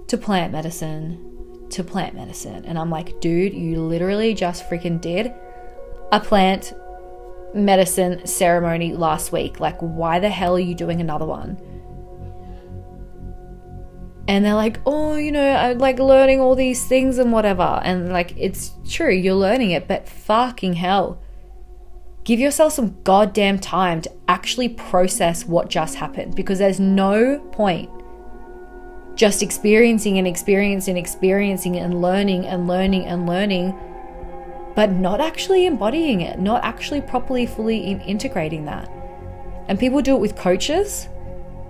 to 0.07 0.17
plant 0.17 0.53
medicine 0.53 1.67
to 1.71 1.83
plant 1.83 2.15
medicine. 2.15 2.65
And 2.65 2.79
I'm 2.79 2.91
like, 2.91 3.21
dude, 3.21 3.53
you 3.55 3.81
literally 3.81 4.35
just 4.35 4.71
freaking 4.71 5.01
did 5.01 5.35
a 6.13 6.21
plant 6.21 6.75
medicine 7.53 8.25
ceremony 8.25 8.93
last 8.93 9.33
week. 9.33 9.59
Like, 9.59 9.79
why 9.81 10.21
the 10.21 10.29
hell 10.29 10.55
are 10.55 10.61
you 10.61 10.77
doing 10.77 11.01
another 11.01 11.27
one? 11.27 11.61
And 14.29 14.45
they're 14.45 14.55
like, 14.55 14.79
oh, 14.87 15.17
you 15.17 15.33
know, 15.33 15.57
I'm 15.57 15.79
like 15.79 15.99
learning 15.99 16.41
all 16.41 16.55
these 16.55 16.85
things 16.87 17.19
and 17.19 17.33
whatever. 17.33 17.81
And 17.83 18.13
like, 18.13 18.33
it's 18.37 18.71
true, 18.89 19.13
you're 19.13 19.35
learning 19.35 19.73
it, 19.73 19.89
but 19.89 20.09
fucking 20.09 20.75
hell. 20.75 21.21
Give 22.27 22.41
yourself 22.41 22.73
some 22.73 22.97
goddamn 23.05 23.61
time 23.61 24.01
to 24.01 24.11
actually 24.27 24.69
process 24.71 25.47
what 25.47 25.71
just 25.71 25.95
happened 25.95 26.35
because 26.35 26.59
there's 26.59 26.81
no 26.81 27.39
point 27.53 27.89
just 29.15 29.45
experiencing 29.45 30.19
and 30.19 30.27
experiencing 30.27 30.97
and 30.97 30.99
experiencing 30.99 31.77
and 31.77 32.03
learning 32.03 32.45
and 32.45 32.67
learning 32.67 33.07
and 33.07 33.29
learning, 33.29 33.79
but 34.75 34.91
not 34.91 35.21
actually 35.21 35.67
embodying 35.67 36.21
it, 36.21 36.41
not 36.41 36.65
actually 36.65 37.01
properly, 37.01 37.47
fully 37.47 37.93
integrating 37.93 38.65
that. 38.65 38.91
And 39.69 39.79
people 39.79 40.03
do 40.03 40.17
it 40.17 40.21
with 40.21 40.35
coaches 40.35 41.09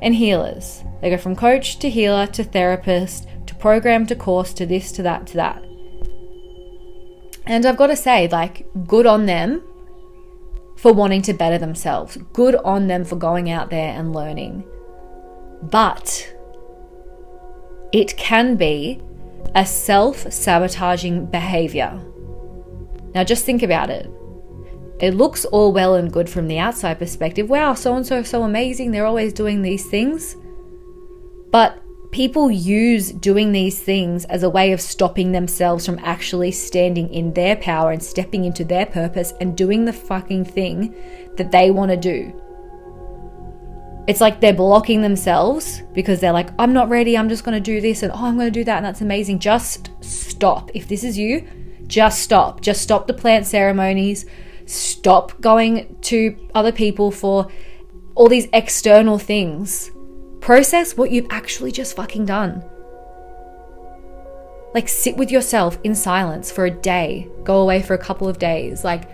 and 0.00 0.14
healers. 0.14 0.82
They 1.02 1.10
go 1.10 1.18
from 1.18 1.36
coach 1.36 1.78
to 1.80 1.90
healer 1.90 2.26
to 2.28 2.42
therapist 2.42 3.28
to 3.44 3.54
program 3.56 4.06
to 4.06 4.16
course 4.16 4.54
to 4.54 4.64
this 4.64 4.90
to 4.92 5.02
that 5.02 5.26
to 5.26 5.34
that. 5.36 5.62
And 7.44 7.66
I've 7.66 7.76
got 7.76 7.88
to 7.88 7.96
say, 7.96 8.26
like, 8.28 8.66
good 8.86 9.04
on 9.04 9.26
them 9.26 9.62
for 10.76 10.92
wanting 10.92 11.22
to 11.22 11.32
better 11.32 11.58
themselves. 11.58 12.16
Good 12.32 12.54
on 12.56 12.86
them 12.86 13.04
for 13.04 13.16
going 13.16 13.50
out 13.50 13.70
there 13.70 13.98
and 13.98 14.14
learning. 14.14 14.64
But 15.62 16.32
it 17.92 18.16
can 18.16 18.56
be 18.56 19.00
a 19.54 19.64
self 19.64 20.30
sabotaging 20.32 21.26
behavior. 21.26 22.00
Now, 23.14 23.24
just 23.24 23.44
think 23.44 23.62
about 23.62 23.90
it. 23.90 24.10
It 25.00 25.14
looks 25.14 25.44
all 25.46 25.72
well 25.72 25.94
and 25.94 26.12
good 26.12 26.28
from 26.28 26.48
the 26.48 26.58
outside 26.58 26.98
perspective. 26.98 27.48
Wow, 27.50 27.74
so 27.74 27.94
and 27.94 28.06
so 28.06 28.18
is 28.18 28.28
so 28.28 28.42
amazing. 28.42 28.90
They're 28.90 29.06
always 29.06 29.32
doing 29.32 29.62
these 29.62 29.86
things. 29.86 30.36
But 31.50 31.82
people 32.10 32.50
use 32.50 33.10
doing 33.12 33.52
these 33.52 33.78
things 33.78 34.24
as 34.26 34.42
a 34.42 34.50
way 34.50 34.72
of 34.72 34.80
stopping 34.80 35.32
themselves 35.32 35.86
from 35.86 35.98
actually 36.00 36.52
standing 36.52 37.12
in 37.12 37.32
their 37.34 37.56
power 37.56 37.90
and 37.90 38.02
stepping 38.02 38.44
into 38.44 38.64
their 38.64 38.86
purpose 38.86 39.32
and 39.40 39.56
doing 39.56 39.84
the 39.84 39.92
fucking 39.92 40.44
thing 40.44 40.94
that 41.36 41.50
they 41.50 41.70
want 41.70 41.90
to 41.90 41.96
do. 41.96 42.32
It's 44.06 44.20
like 44.20 44.40
they're 44.40 44.52
blocking 44.52 45.02
themselves 45.02 45.82
because 45.92 46.20
they're 46.20 46.32
like, 46.32 46.50
I'm 46.58 46.72
not 46.72 46.88
ready, 46.88 47.18
I'm 47.18 47.28
just 47.28 47.44
going 47.44 47.56
to 47.56 47.60
do 47.60 47.80
this 47.80 48.02
and 48.02 48.12
oh, 48.12 48.26
I'm 48.26 48.36
going 48.36 48.46
to 48.46 48.60
do 48.60 48.64
that 48.64 48.76
and 48.76 48.86
that's 48.86 49.00
amazing. 49.00 49.40
Just 49.40 49.90
stop. 50.00 50.70
If 50.74 50.86
this 50.86 51.02
is 51.02 51.18
you, 51.18 51.46
just 51.88 52.22
stop. 52.22 52.60
Just 52.60 52.82
stop 52.82 53.08
the 53.08 53.14
plant 53.14 53.46
ceremonies. 53.46 54.24
Stop 54.66 55.40
going 55.40 55.96
to 56.02 56.36
other 56.54 56.72
people 56.72 57.10
for 57.10 57.48
all 58.14 58.28
these 58.28 58.46
external 58.52 59.18
things. 59.18 59.90
Process 60.46 60.96
what 60.96 61.10
you've 61.10 61.26
actually 61.30 61.72
just 61.72 61.96
fucking 61.96 62.24
done. 62.24 62.62
Like, 64.74 64.88
sit 64.88 65.16
with 65.16 65.32
yourself 65.32 65.76
in 65.82 65.96
silence 65.96 66.52
for 66.52 66.66
a 66.66 66.70
day, 66.70 67.28
go 67.42 67.62
away 67.62 67.82
for 67.82 67.94
a 67.94 67.98
couple 67.98 68.28
of 68.28 68.38
days. 68.38 68.84
Like, 68.84 69.10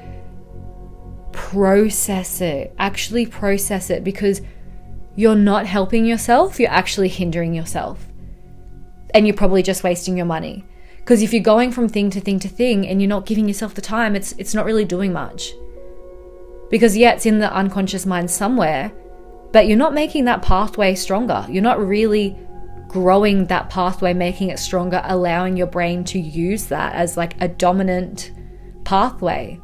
process 1.32 2.42
it. 2.42 2.74
Actually, 2.78 3.24
process 3.24 3.88
it 3.88 4.04
because 4.04 4.42
you're 5.16 5.34
not 5.34 5.64
helping 5.64 6.04
yourself, 6.04 6.60
you're 6.60 6.68
actually 6.68 7.08
hindering 7.08 7.54
yourself. 7.54 8.06
And 9.14 9.26
you're 9.26 9.34
probably 9.34 9.62
just 9.62 9.82
wasting 9.82 10.18
your 10.18 10.26
money. 10.26 10.66
Because 10.98 11.22
if 11.22 11.32
you're 11.32 11.42
going 11.42 11.72
from 11.72 11.88
thing 11.88 12.10
to 12.10 12.20
thing 12.20 12.40
to 12.40 12.48
thing 12.48 12.86
and 12.86 13.00
you're 13.00 13.08
not 13.08 13.24
giving 13.24 13.48
yourself 13.48 13.72
the 13.72 13.80
time, 13.80 14.14
it's 14.14 14.32
it's 14.32 14.52
not 14.52 14.66
really 14.66 14.84
doing 14.84 15.14
much. 15.14 15.54
Because 16.68 16.94
yeah, 16.94 17.14
it's 17.14 17.24
in 17.24 17.38
the 17.38 17.50
unconscious 17.50 18.04
mind 18.04 18.30
somewhere, 18.30 18.92
but 19.52 19.66
you're 19.66 19.76
not 19.76 19.94
making 19.94 20.24
that 20.24 20.42
pathway 20.42 20.94
stronger. 20.94 21.46
You're 21.48 21.62
not 21.62 21.80
really 21.80 22.38
growing 22.88 23.46
that 23.46 23.70
pathway, 23.70 24.12
making 24.12 24.50
it 24.50 24.58
stronger, 24.58 25.02
allowing 25.04 25.56
your 25.56 25.66
brain 25.66 26.04
to 26.04 26.18
use 26.18 26.66
that 26.66 26.94
as 26.94 27.16
like 27.16 27.40
a 27.40 27.48
dominant 27.48 28.32
pathway. 28.84 29.60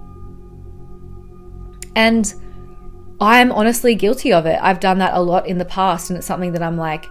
And 1.95 2.33
I'm 3.21 3.51
honestly 3.51 3.95
guilty 3.95 4.33
of 4.33 4.47
it. 4.47 4.59
I've 4.63 4.81
done 4.81 4.99
that 4.99 5.15
a 5.15 5.21
lot 5.21 5.47
in 5.47 5.59
the 5.59 5.65
past, 5.65 6.11
and 6.11 6.17
it's 6.17 6.27
something 6.27 6.53
that 6.53 6.63
I'm 6.63 6.77
like, 6.77 7.07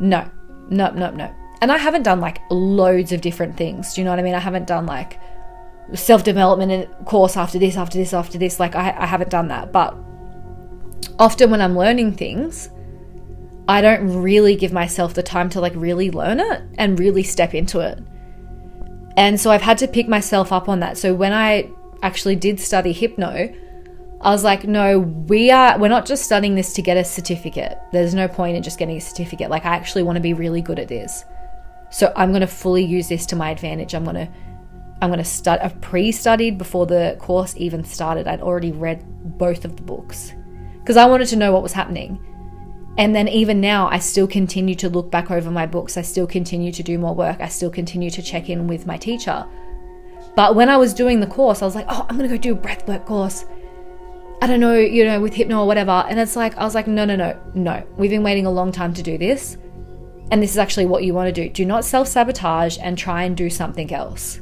no, 0.00 0.28
no, 0.68 0.90
no, 0.90 1.10
no. 1.10 1.32
And 1.60 1.70
I 1.70 1.78
haven't 1.78 2.02
done 2.02 2.20
like 2.20 2.40
loads 2.50 3.12
of 3.12 3.20
different 3.20 3.56
things. 3.56 3.94
Do 3.94 4.00
you 4.00 4.04
know 4.04 4.10
what 4.10 4.18
I 4.18 4.22
mean? 4.22 4.34
I 4.34 4.40
haven't 4.40 4.66
done 4.66 4.84
like 4.84 5.20
self 5.94 6.24
development 6.24 7.06
course 7.06 7.36
after 7.36 7.58
this, 7.58 7.76
after 7.76 7.98
this, 7.98 8.12
after 8.12 8.36
this. 8.36 8.58
Like, 8.58 8.74
I, 8.74 8.94
I 8.98 9.06
haven't 9.06 9.30
done 9.30 9.48
that. 9.48 9.72
But 9.72 9.96
often 11.18 11.50
when 11.50 11.60
I'm 11.60 11.76
learning 11.76 12.14
things, 12.14 12.70
I 13.68 13.80
don't 13.80 14.22
really 14.22 14.56
give 14.56 14.72
myself 14.72 15.14
the 15.14 15.22
time 15.22 15.48
to 15.50 15.60
like 15.60 15.74
really 15.76 16.10
learn 16.10 16.40
it 16.40 16.62
and 16.78 16.98
really 16.98 17.22
step 17.22 17.54
into 17.54 17.80
it. 17.80 17.98
And 19.16 19.40
so 19.40 19.50
I've 19.50 19.62
had 19.62 19.78
to 19.78 19.88
pick 19.88 20.08
myself 20.08 20.52
up 20.52 20.68
on 20.68 20.80
that. 20.80 20.98
So 20.98 21.14
when 21.14 21.32
I 21.32 21.70
actually 22.02 22.36
did 22.36 22.58
study 22.58 22.92
hypno, 22.92 23.54
I 24.20 24.30
was 24.30 24.44
like, 24.44 24.64
no, 24.64 25.00
we 25.00 25.50
are, 25.50 25.78
we're 25.78 25.88
not 25.88 26.06
just 26.06 26.24
studying 26.24 26.54
this 26.54 26.72
to 26.74 26.82
get 26.82 26.96
a 26.96 27.04
certificate. 27.04 27.76
There's 27.92 28.14
no 28.14 28.28
point 28.28 28.56
in 28.56 28.62
just 28.62 28.78
getting 28.78 28.96
a 28.96 29.00
certificate. 29.00 29.50
Like, 29.50 29.64
I 29.64 29.74
actually 29.74 30.04
want 30.04 30.16
to 30.16 30.20
be 30.20 30.32
really 30.32 30.60
good 30.62 30.78
at 30.78 30.88
this. 30.88 31.24
So 31.90 32.12
I'm 32.16 32.30
going 32.30 32.40
to 32.40 32.46
fully 32.46 32.84
use 32.84 33.08
this 33.08 33.26
to 33.26 33.36
my 33.36 33.50
advantage. 33.50 33.94
I'm 33.94 34.04
going 34.04 34.16
to, 34.16 34.28
I'm 35.02 35.10
going 35.10 35.18
to 35.18 35.24
start, 35.24 35.60
I've 35.62 35.80
pre 35.80 36.10
studied 36.12 36.56
before 36.56 36.86
the 36.86 37.16
course 37.20 37.54
even 37.56 37.84
started. 37.84 38.26
I'd 38.26 38.40
already 38.40 38.72
read 38.72 39.04
both 39.38 39.64
of 39.64 39.76
the 39.76 39.82
books 39.82 40.32
because 40.82 40.96
I 40.96 41.06
wanted 41.06 41.28
to 41.28 41.36
know 41.36 41.52
what 41.52 41.62
was 41.62 41.72
happening. 41.72 42.18
And 42.98 43.14
then 43.14 43.26
even 43.28 43.60
now, 43.60 43.88
I 43.88 43.98
still 43.98 44.26
continue 44.26 44.74
to 44.74 44.90
look 44.90 45.10
back 45.10 45.30
over 45.30 45.50
my 45.50 45.64
books. 45.64 45.96
I 45.96 46.02
still 46.02 46.26
continue 46.26 46.72
to 46.72 46.82
do 46.82 46.98
more 46.98 47.14
work. 47.14 47.40
I 47.40 47.48
still 47.48 47.70
continue 47.70 48.10
to 48.10 48.22
check 48.22 48.50
in 48.50 48.66
with 48.66 48.86
my 48.86 48.98
teacher. 48.98 49.46
But 50.36 50.54
when 50.54 50.68
I 50.68 50.76
was 50.76 50.92
doing 50.92 51.20
the 51.20 51.26
course, 51.26 51.62
I 51.62 51.64
was 51.64 51.74
like, 51.74 51.86
oh, 51.88 52.06
I'm 52.08 52.18
going 52.18 52.28
to 52.28 52.36
go 52.36 52.40
do 52.40 52.52
a 52.52 52.56
breathwork 52.56 53.06
course 53.06 53.46
I 54.42 54.48
don't 54.48 54.58
know, 54.58 54.74
you 54.74 55.04
know, 55.04 55.20
with 55.20 55.34
hypno 55.34 55.60
or 55.60 55.68
whatever. 55.68 56.04
And 56.08 56.18
it's 56.18 56.34
like, 56.34 56.56
I 56.58 56.64
was 56.64 56.74
like, 56.74 56.88
no, 56.88 57.04
no, 57.04 57.14
no, 57.14 57.38
no. 57.54 57.86
We've 57.96 58.10
been 58.10 58.24
waiting 58.24 58.44
a 58.44 58.50
long 58.50 58.72
time 58.72 58.92
to 58.94 59.00
do 59.00 59.16
this. 59.16 59.56
And 60.32 60.42
this 60.42 60.50
is 60.50 60.58
actually 60.58 60.86
what 60.86 61.04
you 61.04 61.14
want 61.14 61.32
to 61.32 61.32
do. 61.32 61.48
Do 61.48 61.64
not 61.64 61.84
self 61.84 62.08
sabotage 62.08 62.76
and 62.82 62.98
try 62.98 63.22
and 63.22 63.36
do 63.36 63.48
something 63.48 63.92
else. 63.94 64.40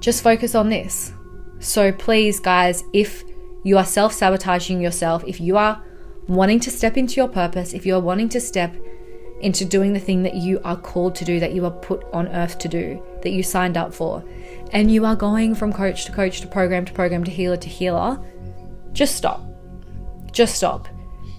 Just 0.00 0.22
focus 0.22 0.54
on 0.54 0.70
this. 0.70 1.12
So 1.58 1.92
please, 1.92 2.40
guys, 2.40 2.82
if 2.94 3.24
you 3.62 3.76
are 3.76 3.84
self 3.84 4.12
sabotaging 4.12 4.80
yourself, 4.80 5.24
if 5.26 5.40
you 5.40 5.56
are 5.56 5.82
wanting 6.26 6.60
to 6.60 6.70
step 6.70 6.96
into 6.96 7.14
your 7.14 7.28
purpose, 7.28 7.72
if 7.72 7.86
you 7.86 7.94
are 7.94 8.00
wanting 8.00 8.28
to 8.30 8.40
step 8.40 8.74
into 9.40 9.64
doing 9.64 9.92
the 9.92 10.00
thing 10.00 10.22
that 10.22 10.34
you 10.34 10.60
are 10.64 10.76
called 10.76 11.14
to 11.14 11.24
do, 11.24 11.40
that 11.40 11.52
you 11.52 11.64
are 11.64 11.70
put 11.70 12.04
on 12.12 12.28
earth 12.28 12.58
to 12.58 12.68
do, 12.68 13.02
that 13.22 13.30
you 13.30 13.42
signed 13.42 13.76
up 13.76 13.94
for, 13.94 14.24
and 14.72 14.90
you 14.90 15.04
are 15.04 15.16
going 15.16 15.54
from 15.54 15.72
coach 15.72 16.04
to 16.04 16.12
coach 16.12 16.40
to 16.40 16.46
program 16.46 16.84
to 16.84 16.92
program 16.92 17.24
to 17.24 17.30
healer 17.30 17.56
to 17.56 17.68
healer, 17.68 18.20
just 18.92 19.16
stop. 19.16 19.44
Just 20.32 20.56
stop. 20.56 20.88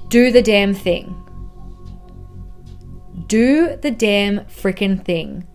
Do 0.07 0.31
the 0.31 0.41
damn 0.41 0.73
thing. 0.73 1.15
Do 3.27 3.77
the 3.81 3.91
damn 3.91 4.39
freaking 4.45 5.03
thing. 5.03 5.45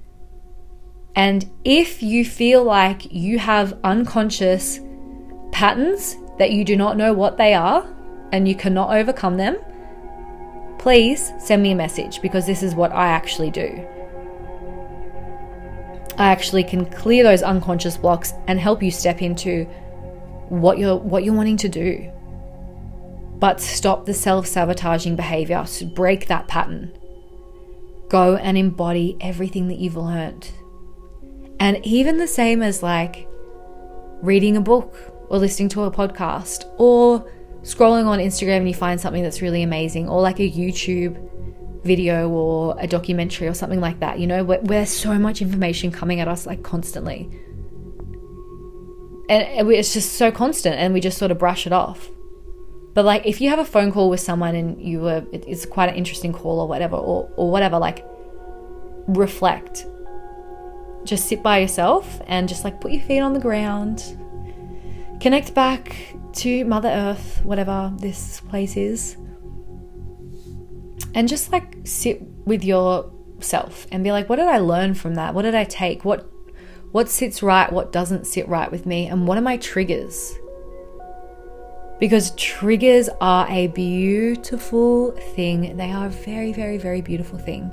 And 1.17 1.51
if 1.65 2.03
you 2.03 2.25
feel 2.25 2.63
like 2.63 3.13
you 3.13 3.39
have 3.39 3.79
unconscious 3.85 4.81
patterns 5.53 6.17
that 6.39 6.53
you 6.53 6.65
do 6.65 6.77
not 6.77 6.97
know 6.97 7.13
what 7.13 7.37
they 7.37 7.55
are 7.55 7.87
and 8.33 8.49
you 8.49 8.55
cannot 8.55 8.97
overcome 8.97 9.37
them, 9.37 9.57
please 10.79 11.33
send 11.39 11.63
me 11.63 11.73
a 11.73 11.77
message 11.77 12.21
because 12.21 12.47
this 12.47 12.63
is 12.63 12.75
what 12.75 12.93
I 12.93 13.09
actually 13.09 13.51
do. 13.51 13.87
I 16.17 16.27
actually 16.27 16.65
can 16.65 16.87
clear 16.87 17.25
those 17.25 17.43
unconscious 17.43 17.97
blocks 17.97 18.33
and 18.47 18.61
help 18.61 18.83
you 18.83 18.91
step 18.91 19.21
into 19.23 19.65
what 20.49 20.79
you're 20.79 20.97
what 20.97 21.25
you're 21.25 21.35
wanting 21.35 21.57
to 21.59 21.69
do. 21.69 22.11
But 23.39 23.61
stop 23.61 24.07
the 24.07 24.15
self-sabotaging 24.15 25.17
behavior, 25.17 25.65
to 25.65 25.85
break 25.85 26.29
that 26.29 26.47
pattern. 26.47 26.97
Go 28.09 28.37
and 28.37 28.57
embody 28.57 29.17
everything 29.21 29.69
that 29.69 29.79
you've 29.79 29.97
learned. 29.97 30.51
And 31.59 31.85
even 31.85 32.19
the 32.19 32.29
same 32.29 32.63
as 32.63 32.83
like 32.83 33.27
reading 34.23 34.57
a 34.57 34.61
book 34.61 35.14
or 35.35 35.39
listening 35.39 35.69
to 35.69 35.83
a 35.83 35.91
podcast 35.91 36.73
or 36.79 37.29
scrolling 37.63 38.07
on 38.07 38.21
Instagram 38.21 38.59
and 38.59 38.69
you 38.69 38.75
find 38.75 39.01
something 39.01 39.21
that's 39.21 39.43
really 39.43 39.65
amazing 39.65 40.09
or 40.09 40.23
like 40.23 40.39
a 40.39 40.49
YouTube 40.49 41.19
video 41.83 42.29
or 42.29 42.77
a 42.79 42.87
documentary 42.87 43.49
or 43.49 43.55
something 43.55 43.81
like 43.81 43.99
that, 43.99 44.21
you 44.21 44.29
know, 44.29 44.45
where, 44.45 44.61
where 44.61 44.79
there's 44.79 44.91
so 44.91 45.19
much 45.19 45.43
information 45.43 45.91
coming 45.91 46.21
at 46.21 46.29
us 46.29 46.47
like 46.47 46.63
constantly. 46.63 47.29
and 49.29 49.69
it's 49.73 49.93
just 49.93 50.13
so 50.13 50.31
constant 50.31 50.77
and 50.77 50.95
we 50.95 51.01
just 51.01 51.19
sort 51.19 51.33
of 51.33 51.39
brush 51.39 51.67
it 51.67 51.73
off. 51.73 52.09
But 52.95 53.05
like 53.05 53.27
if 53.27 53.41
you 53.41 53.51
have 53.51 53.59
a 53.59 53.65
phone 53.65 53.91
call 53.91 54.09
with 54.11 54.21
someone 54.21 54.55
and 54.55 54.81
you 54.81 55.01
were 55.01 55.25
it's 55.33 55.67
quite 55.67 55.89
an 55.89 55.97
interesting 55.97 56.33
call 56.33 56.61
or 56.61 56.69
whatever 56.69 56.95
or, 56.95 57.29
or 57.35 57.51
whatever 57.51 57.81
like 57.81 58.07
reflect. 59.09 59.85
Just 61.03 61.27
sit 61.29 61.43
by 61.43 61.59
yourself 61.59 62.21
and 62.29 62.49
just 62.49 62.63
like 62.63 62.81
put 62.81 62.93
your 62.93 63.03
feet 63.03 63.19
on 63.19 63.33
the 63.33 63.41
ground 63.41 64.17
connect 65.21 65.55
back 65.55 65.97
to 66.33 66.65
mother 66.65 66.89
earth 66.89 67.41
whatever 67.45 67.93
this 67.99 68.41
place 68.41 68.77
is 68.77 69.17
and 71.15 71.29
just 71.29 71.53
like 71.53 71.77
sit 71.85 72.21
with 72.45 72.65
yourself 72.65 73.87
and 73.91 74.05
be 74.05 74.13
like 74.13 74.29
what 74.29 74.37
did 74.37 74.49
i 74.49 74.59
learn 74.59 74.95
from 74.95 75.15
that? 75.15 75.35
What 75.35 75.43
did 75.43 75.55
i 75.55 75.65
take? 75.65 76.05
What 76.05 76.31
what 76.93 77.09
sits 77.09 77.43
right? 77.43 77.73
What 77.73 77.93
doesn't 77.93 78.27
sit 78.27 78.49
right 78.49 78.71
with 78.71 78.87
me? 78.87 79.07
And 79.07 79.27
what 79.27 79.39
are 79.39 79.43
my 79.43 79.57
triggers? 79.57 80.33
Because 81.99 82.33
triggers 82.33 83.09
are 83.21 83.49
a 83.51 83.69
beautiful 83.69 85.13
thing. 85.35 85.77
They 85.77 85.91
are 85.91 86.07
a 86.07 86.11
very 86.11 86.53
very 86.53 86.79
very 86.79 87.01
beautiful 87.01 87.39
thing. 87.39 87.73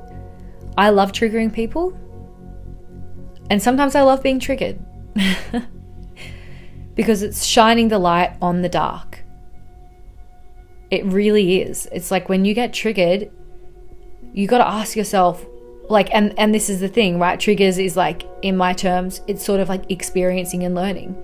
I 0.78 0.90
love 0.90 1.12
triggering 1.12 1.54
people. 1.54 1.98
And 3.50 3.62
sometimes 3.62 3.96
i 3.96 4.02
love 4.02 4.24
being 4.24 4.40
triggered 4.40 4.80
because 7.02 7.24
it's 7.24 7.44
shining 7.44 7.88
the 7.88 7.98
light 8.00 8.32
on 8.42 8.62
the 8.62 8.70
dark 8.70 9.22
it 10.92 11.06
really 11.06 11.62
is. 11.62 11.88
It's 11.92 12.12
like 12.12 12.28
when 12.28 12.44
you 12.44 12.54
get 12.54 12.74
triggered, 12.74 13.32
you 14.34 14.46
got 14.46 14.60
to 14.60 14.68
ask 14.68 14.96
yourself 14.96 15.46
like 15.90 16.14
and 16.14 16.38
and 16.38 16.54
this 16.54 16.70
is 16.70 16.82
the 16.82 16.88
thing, 16.88 17.18
right? 17.18 17.40
Triggers 17.40 17.78
is 17.78 17.98
like 17.98 18.24
in 18.42 18.56
my 18.56 18.74
terms, 18.74 19.22
it's 19.26 19.44
sort 19.44 19.62
of 19.62 19.70
like 19.70 19.90
experiencing 19.90 20.64
and 20.64 20.76
learning. 20.76 21.16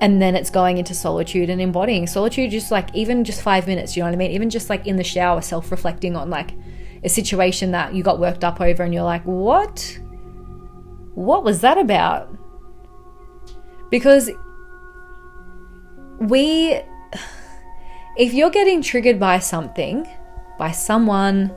And 0.00 0.20
then 0.20 0.34
it's 0.34 0.50
going 0.50 0.78
into 0.78 0.94
solitude 0.94 1.48
and 1.48 1.60
embodying. 1.60 2.06
Solitude 2.06 2.50
just 2.50 2.72
like 2.72 2.92
even 2.94 3.22
just 3.22 3.40
5 3.42 3.68
minutes, 3.68 3.96
you 3.96 4.02
know 4.02 4.08
what 4.08 4.14
I 4.14 4.16
mean? 4.16 4.32
Even 4.32 4.50
just 4.50 4.68
like 4.68 4.86
in 4.86 4.96
the 4.96 5.04
shower 5.04 5.40
self-reflecting 5.40 6.16
on 6.16 6.28
like 6.28 6.54
a 7.04 7.08
situation 7.08 7.70
that 7.72 7.94
you 7.94 8.02
got 8.02 8.18
worked 8.18 8.42
up 8.42 8.60
over 8.60 8.82
and 8.82 8.94
you're 8.94 9.04
like, 9.04 9.24
"What? 9.24 9.98
What 11.14 11.44
was 11.44 11.60
that 11.60 11.78
about?" 11.78 12.34
Because 13.90 14.30
we 16.28 16.82
if 18.16 18.34
you're 18.34 18.50
getting 18.50 18.82
triggered 18.82 19.18
by 19.18 19.38
something, 19.38 20.06
by 20.58 20.70
someone 20.70 21.54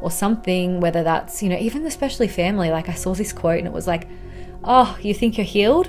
or 0.00 0.10
something, 0.10 0.80
whether 0.80 1.02
that's, 1.02 1.42
you 1.42 1.48
know, 1.48 1.58
even 1.58 1.86
especially 1.86 2.28
family, 2.28 2.70
like 2.70 2.88
I 2.88 2.94
saw 2.94 3.14
this 3.14 3.32
quote 3.32 3.58
and 3.58 3.66
it 3.66 3.72
was 3.72 3.86
like, 3.86 4.08
oh, 4.64 4.98
you 5.00 5.14
think 5.14 5.38
you're 5.38 5.44
healed? 5.44 5.88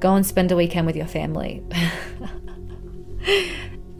Go 0.00 0.14
and 0.14 0.26
spend 0.26 0.52
a 0.52 0.56
weekend 0.56 0.86
with 0.86 0.96
your 0.96 1.06
family. 1.06 1.62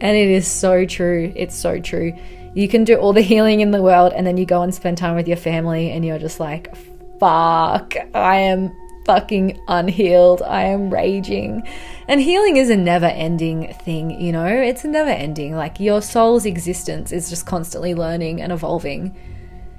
and 0.01 0.17
it 0.17 0.29
is 0.29 0.47
so 0.47 0.85
true. 0.85 1.33
It's 1.35 1.55
so 1.55 1.79
true. 1.79 2.13
You 2.53 2.67
can 2.67 2.83
do 2.83 2.95
all 2.95 3.11
the 3.11 3.21
healing 3.21 3.61
in 3.61 3.71
the 3.71 3.81
world 3.81 4.13
and 4.13 4.25
then 4.25 4.37
you 4.37 4.45
go 4.45 4.61
and 4.61 4.73
spend 4.73 4.97
time 4.97 5.15
with 5.15 5.27
your 5.27 5.37
family 5.37 5.91
and 5.91 6.05
you're 6.05 6.19
just 6.19 6.39
like, 6.39 6.75
fuck, 7.19 7.95
I 8.13 8.37
am 8.37 8.71
fucking 9.05 9.61
unhealed. 9.67 10.41
I 10.41 10.63
am 10.63 10.89
raging. 10.89 11.67
And 12.07 12.19
healing 12.19 12.57
is 12.57 12.69
a 12.69 12.75
never 12.75 13.05
ending 13.05 13.73
thing, 13.73 14.19
you 14.19 14.31
know? 14.31 14.45
It's 14.45 14.83
a 14.83 14.87
never 14.87 15.09
ending. 15.09 15.55
Like 15.55 15.79
your 15.79 16.01
soul's 16.01 16.45
existence 16.45 17.11
is 17.11 17.29
just 17.29 17.45
constantly 17.45 17.93
learning 17.93 18.41
and 18.41 18.51
evolving 18.51 19.15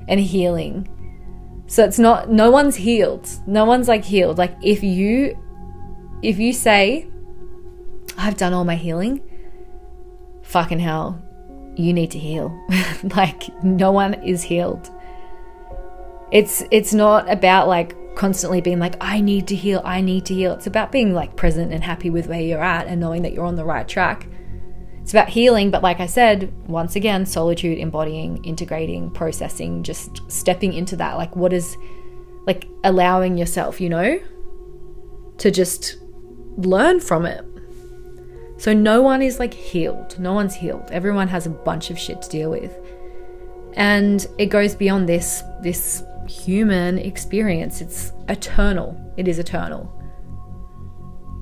and 0.08 0.20
healing. 0.20 0.88
So 1.66 1.84
it's 1.84 1.98
not 1.98 2.30
no 2.30 2.50
one's 2.50 2.76
healed. 2.76 3.28
No 3.46 3.64
one's 3.64 3.88
like 3.88 4.04
healed. 4.04 4.38
Like 4.38 4.54
if 4.62 4.82
you 4.82 5.36
if 6.22 6.38
you 6.38 6.52
say 6.52 7.08
I've 8.16 8.36
done 8.36 8.52
all 8.52 8.64
my 8.64 8.76
healing, 8.76 9.20
fucking 10.42 10.78
hell, 10.78 11.20
you 11.74 11.92
need 11.92 12.12
to 12.12 12.18
heal. 12.18 12.56
like 13.16 13.62
no 13.64 13.90
one 13.90 14.14
is 14.14 14.42
healed. 14.42 14.90
It's 16.30 16.62
it's 16.70 16.94
not 16.94 17.30
about 17.30 17.66
like 17.66 17.96
constantly 18.16 18.60
being 18.60 18.80
like, 18.80 18.96
I 19.00 19.20
need 19.20 19.46
to 19.48 19.54
heal, 19.54 19.82
I 19.84 20.00
need 20.00 20.24
to 20.26 20.34
heal. 20.34 20.54
It's 20.54 20.66
about 20.66 20.90
being 20.90 21.14
like 21.14 21.36
present 21.36 21.72
and 21.72 21.84
happy 21.84 22.10
with 22.10 22.26
where 22.26 22.40
you're 22.40 22.62
at 22.62 22.88
and 22.88 23.00
knowing 23.00 23.22
that 23.22 23.32
you're 23.32 23.44
on 23.44 23.56
the 23.56 23.64
right 23.64 23.86
track. 23.86 24.26
It's 25.02 25.12
about 25.12 25.28
healing, 25.28 25.70
but 25.70 25.84
like 25.84 26.00
I 26.00 26.06
said, 26.06 26.52
once 26.66 26.96
again, 26.96 27.26
solitude, 27.26 27.78
embodying, 27.78 28.42
integrating, 28.44 29.10
processing, 29.10 29.84
just 29.84 30.20
stepping 30.28 30.72
into 30.72 30.96
that. 30.96 31.16
Like, 31.16 31.36
what 31.36 31.52
is 31.52 31.76
like 32.44 32.66
allowing 32.82 33.38
yourself, 33.38 33.80
you 33.80 33.88
know, 33.88 34.18
to 35.38 35.50
just 35.52 35.98
learn 36.56 36.98
from 36.98 37.24
it. 37.24 37.44
So, 38.56 38.72
no 38.72 39.00
one 39.02 39.22
is 39.22 39.38
like 39.38 39.54
healed. 39.54 40.18
No 40.18 40.32
one's 40.32 40.54
healed. 40.56 40.88
Everyone 40.90 41.28
has 41.28 41.46
a 41.46 41.50
bunch 41.50 41.90
of 41.90 41.98
shit 41.98 42.22
to 42.22 42.28
deal 42.28 42.50
with. 42.50 42.76
And 43.74 44.26
it 44.38 44.46
goes 44.46 44.74
beyond 44.74 45.08
this, 45.08 45.42
this 45.62 46.02
human 46.26 46.98
experience. 46.98 47.80
It's 47.80 48.12
eternal. 48.28 49.00
It 49.16 49.28
is 49.28 49.38
eternal. 49.38 49.92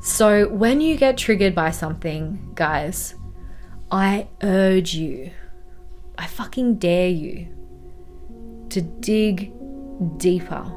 So 0.02 0.48
when 0.48 0.80
you 0.80 0.96
get 0.96 1.16
triggered 1.16 1.54
by 1.54 1.70
something, 1.70 2.52
guys, 2.54 3.14
I 3.90 4.28
urge 4.42 4.94
you, 4.94 5.30
I 6.18 6.26
fucking 6.26 6.76
dare 6.76 7.08
you 7.08 7.48
to 8.68 8.82
dig 8.82 9.52
deeper. 10.18 10.70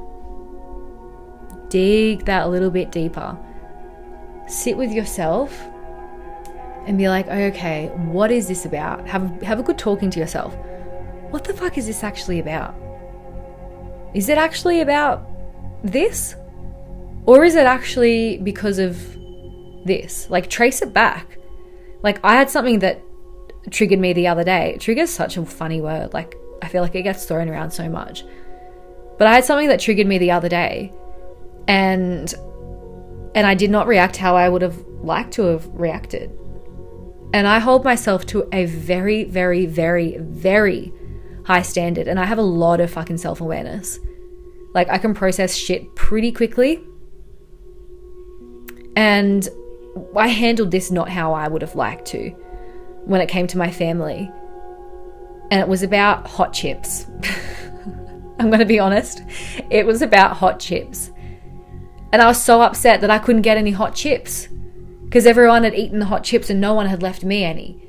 Dig 1.70 2.26
that 2.26 2.46
a 2.46 2.48
little 2.48 2.72
bit 2.72 2.92
deeper. 2.92 3.38
Sit 4.48 4.78
with 4.78 4.94
yourself 4.94 5.60
and 6.86 6.98
be 6.98 7.10
like, 7.10 7.28
okay, 7.28 7.88
what 7.96 8.32
is 8.32 8.48
this 8.48 8.64
about? 8.64 9.06
Have, 9.08 9.42
have 9.42 9.60
a 9.60 9.64
good 9.64 9.78
talking 9.78 10.10
to 10.12 10.20
yourself. 10.20 10.56
What 11.32 11.44
the 11.44 11.54
fuck 11.54 11.78
is 11.78 11.88
this 11.88 12.04
actually 12.04 12.40
about? 12.40 12.74
Is 14.14 14.30
it 14.30 14.38
actually 14.38 14.82
about 14.82 15.28
this? 15.84 16.36
Or 17.26 17.44
is 17.44 17.56
it 17.56 17.66
actually 17.66 18.38
because 18.38 18.80
of 18.80 18.98
this? 19.86 20.30
Like, 20.30 20.50
trace 20.50 20.82
it 20.82 20.94
back. 20.94 21.38
Like, 22.04 22.20
I 22.24 22.36
had 22.36 22.50
something 22.50 22.80
that 22.80 23.02
triggered 23.70 24.00
me 24.00 24.14
the 24.14 24.28
other 24.28 24.44
day. 24.44 24.78
Trigger 24.80 25.02
is 25.02 25.14
such 25.14 25.38
a 25.38 25.46
funny 25.46 25.82
word. 25.82 26.14
Like, 26.14 26.36
I 26.62 26.68
feel 26.68 26.82
like 26.82 26.96
it 26.96 27.04
gets 27.04 27.26
thrown 27.26 27.50
around 27.50 27.72
so 27.72 27.90
much. 27.90 28.24
But 29.18 29.28
I 29.28 29.34
had 29.34 29.46
something 29.46 29.68
that 29.68 29.80
triggered 29.80 30.08
me 30.08 30.18
the 30.18 30.32
other 30.32 30.50
day. 30.50 30.94
And 31.68 32.34
and 33.36 33.46
I 33.46 33.54
did 33.54 33.70
not 33.70 33.88
react 33.88 34.18
how 34.18 34.36
I 34.36 34.50
would 34.50 34.62
have 34.62 34.78
liked 35.04 35.34
to 35.34 35.44
have 35.44 35.68
reacted. 35.74 36.32
And 37.34 37.46
I 37.46 37.60
hold 37.60 37.84
myself 37.84 38.26
to 38.28 38.48
a 38.52 38.66
very, 38.66 39.26
very, 39.26 39.66
very, 39.66 40.18
very 40.18 40.92
high 41.48 41.62
standard 41.62 42.10
and 42.10 42.20
I 42.20 42.26
have 42.26 42.38
a 42.38 42.44
lot 42.44 42.82
of 42.82 42.92
fucking 42.92 43.18
self 43.18 43.40
awareness. 43.40 44.00
Like, 44.74 44.90
I 44.90 44.98
can 44.98 45.14
process 45.14 45.56
shit 45.56 45.96
pretty 45.96 46.32
quickly. 46.34 46.84
And 48.98 49.48
I 50.16 50.28
handled 50.28 50.72
this 50.72 50.92
not 50.92 51.10
how 51.10 51.34
I 51.34 51.48
would 51.48 51.62
have 51.62 51.74
liked 51.74 52.06
to 52.08 52.32
when 53.06 53.22
it 53.22 53.30
came 53.30 53.48
to 53.48 53.58
my 53.58 53.72
family. 53.72 54.30
And 55.50 55.62
it 55.62 55.68
was 55.70 55.84
about 55.84 56.28
hot 56.28 56.52
chips. 56.52 57.06
I'm 58.40 58.48
going 58.48 58.60
to 58.60 58.66
be 58.66 58.80
honest. 58.80 59.24
It 59.70 59.86
was 59.86 60.02
about 60.02 60.36
hot 60.36 60.60
chips. 60.60 61.12
And 62.12 62.22
I 62.22 62.28
was 62.28 62.44
so 62.44 62.62
upset 62.62 63.00
that 63.02 63.10
I 63.10 63.20
couldn't 63.20 63.44
get 63.44 63.58
any 63.58 63.72
hot 63.72 63.96
chips 63.96 64.50
because 65.06 65.26
everyone 65.26 65.64
had 65.64 65.76
eaten 65.76 66.00
the 66.00 66.06
hot 66.06 66.26
chips 66.26 66.50
and 66.50 66.60
no 66.60 66.74
one 66.74 66.88
had 66.88 67.02
left 67.02 67.24
me 67.24 67.46
any. 67.46 67.82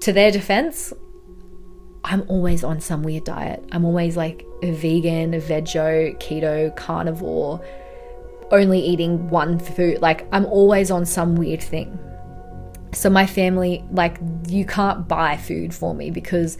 To 0.00 0.12
their 0.12 0.32
defense, 0.32 0.92
I'm 2.10 2.24
always 2.26 2.64
on 2.64 2.80
some 2.80 3.04
weird 3.04 3.22
diet. 3.22 3.64
I'm 3.70 3.84
always 3.84 4.16
like 4.16 4.44
a 4.62 4.72
vegan, 4.72 5.32
a 5.32 5.38
veggie, 5.38 6.18
keto, 6.18 6.74
carnivore, 6.74 7.64
only 8.50 8.80
eating 8.80 9.30
one 9.30 9.60
food. 9.60 10.02
Like 10.02 10.26
I'm 10.32 10.44
always 10.46 10.90
on 10.90 11.06
some 11.06 11.36
weird 11.36 11.62
thing. 11.62 11.96
So 12.92 13.08
my 13.10 13.26
family, 13.26 13.84
like, 13.92 14.18
you 14.48 14.64
can't 14.64 15.06
buy 15.06 15.36
food 15.36 15.72
for 15.72 15.94
me 15.94 16.10
because 16.10 16.58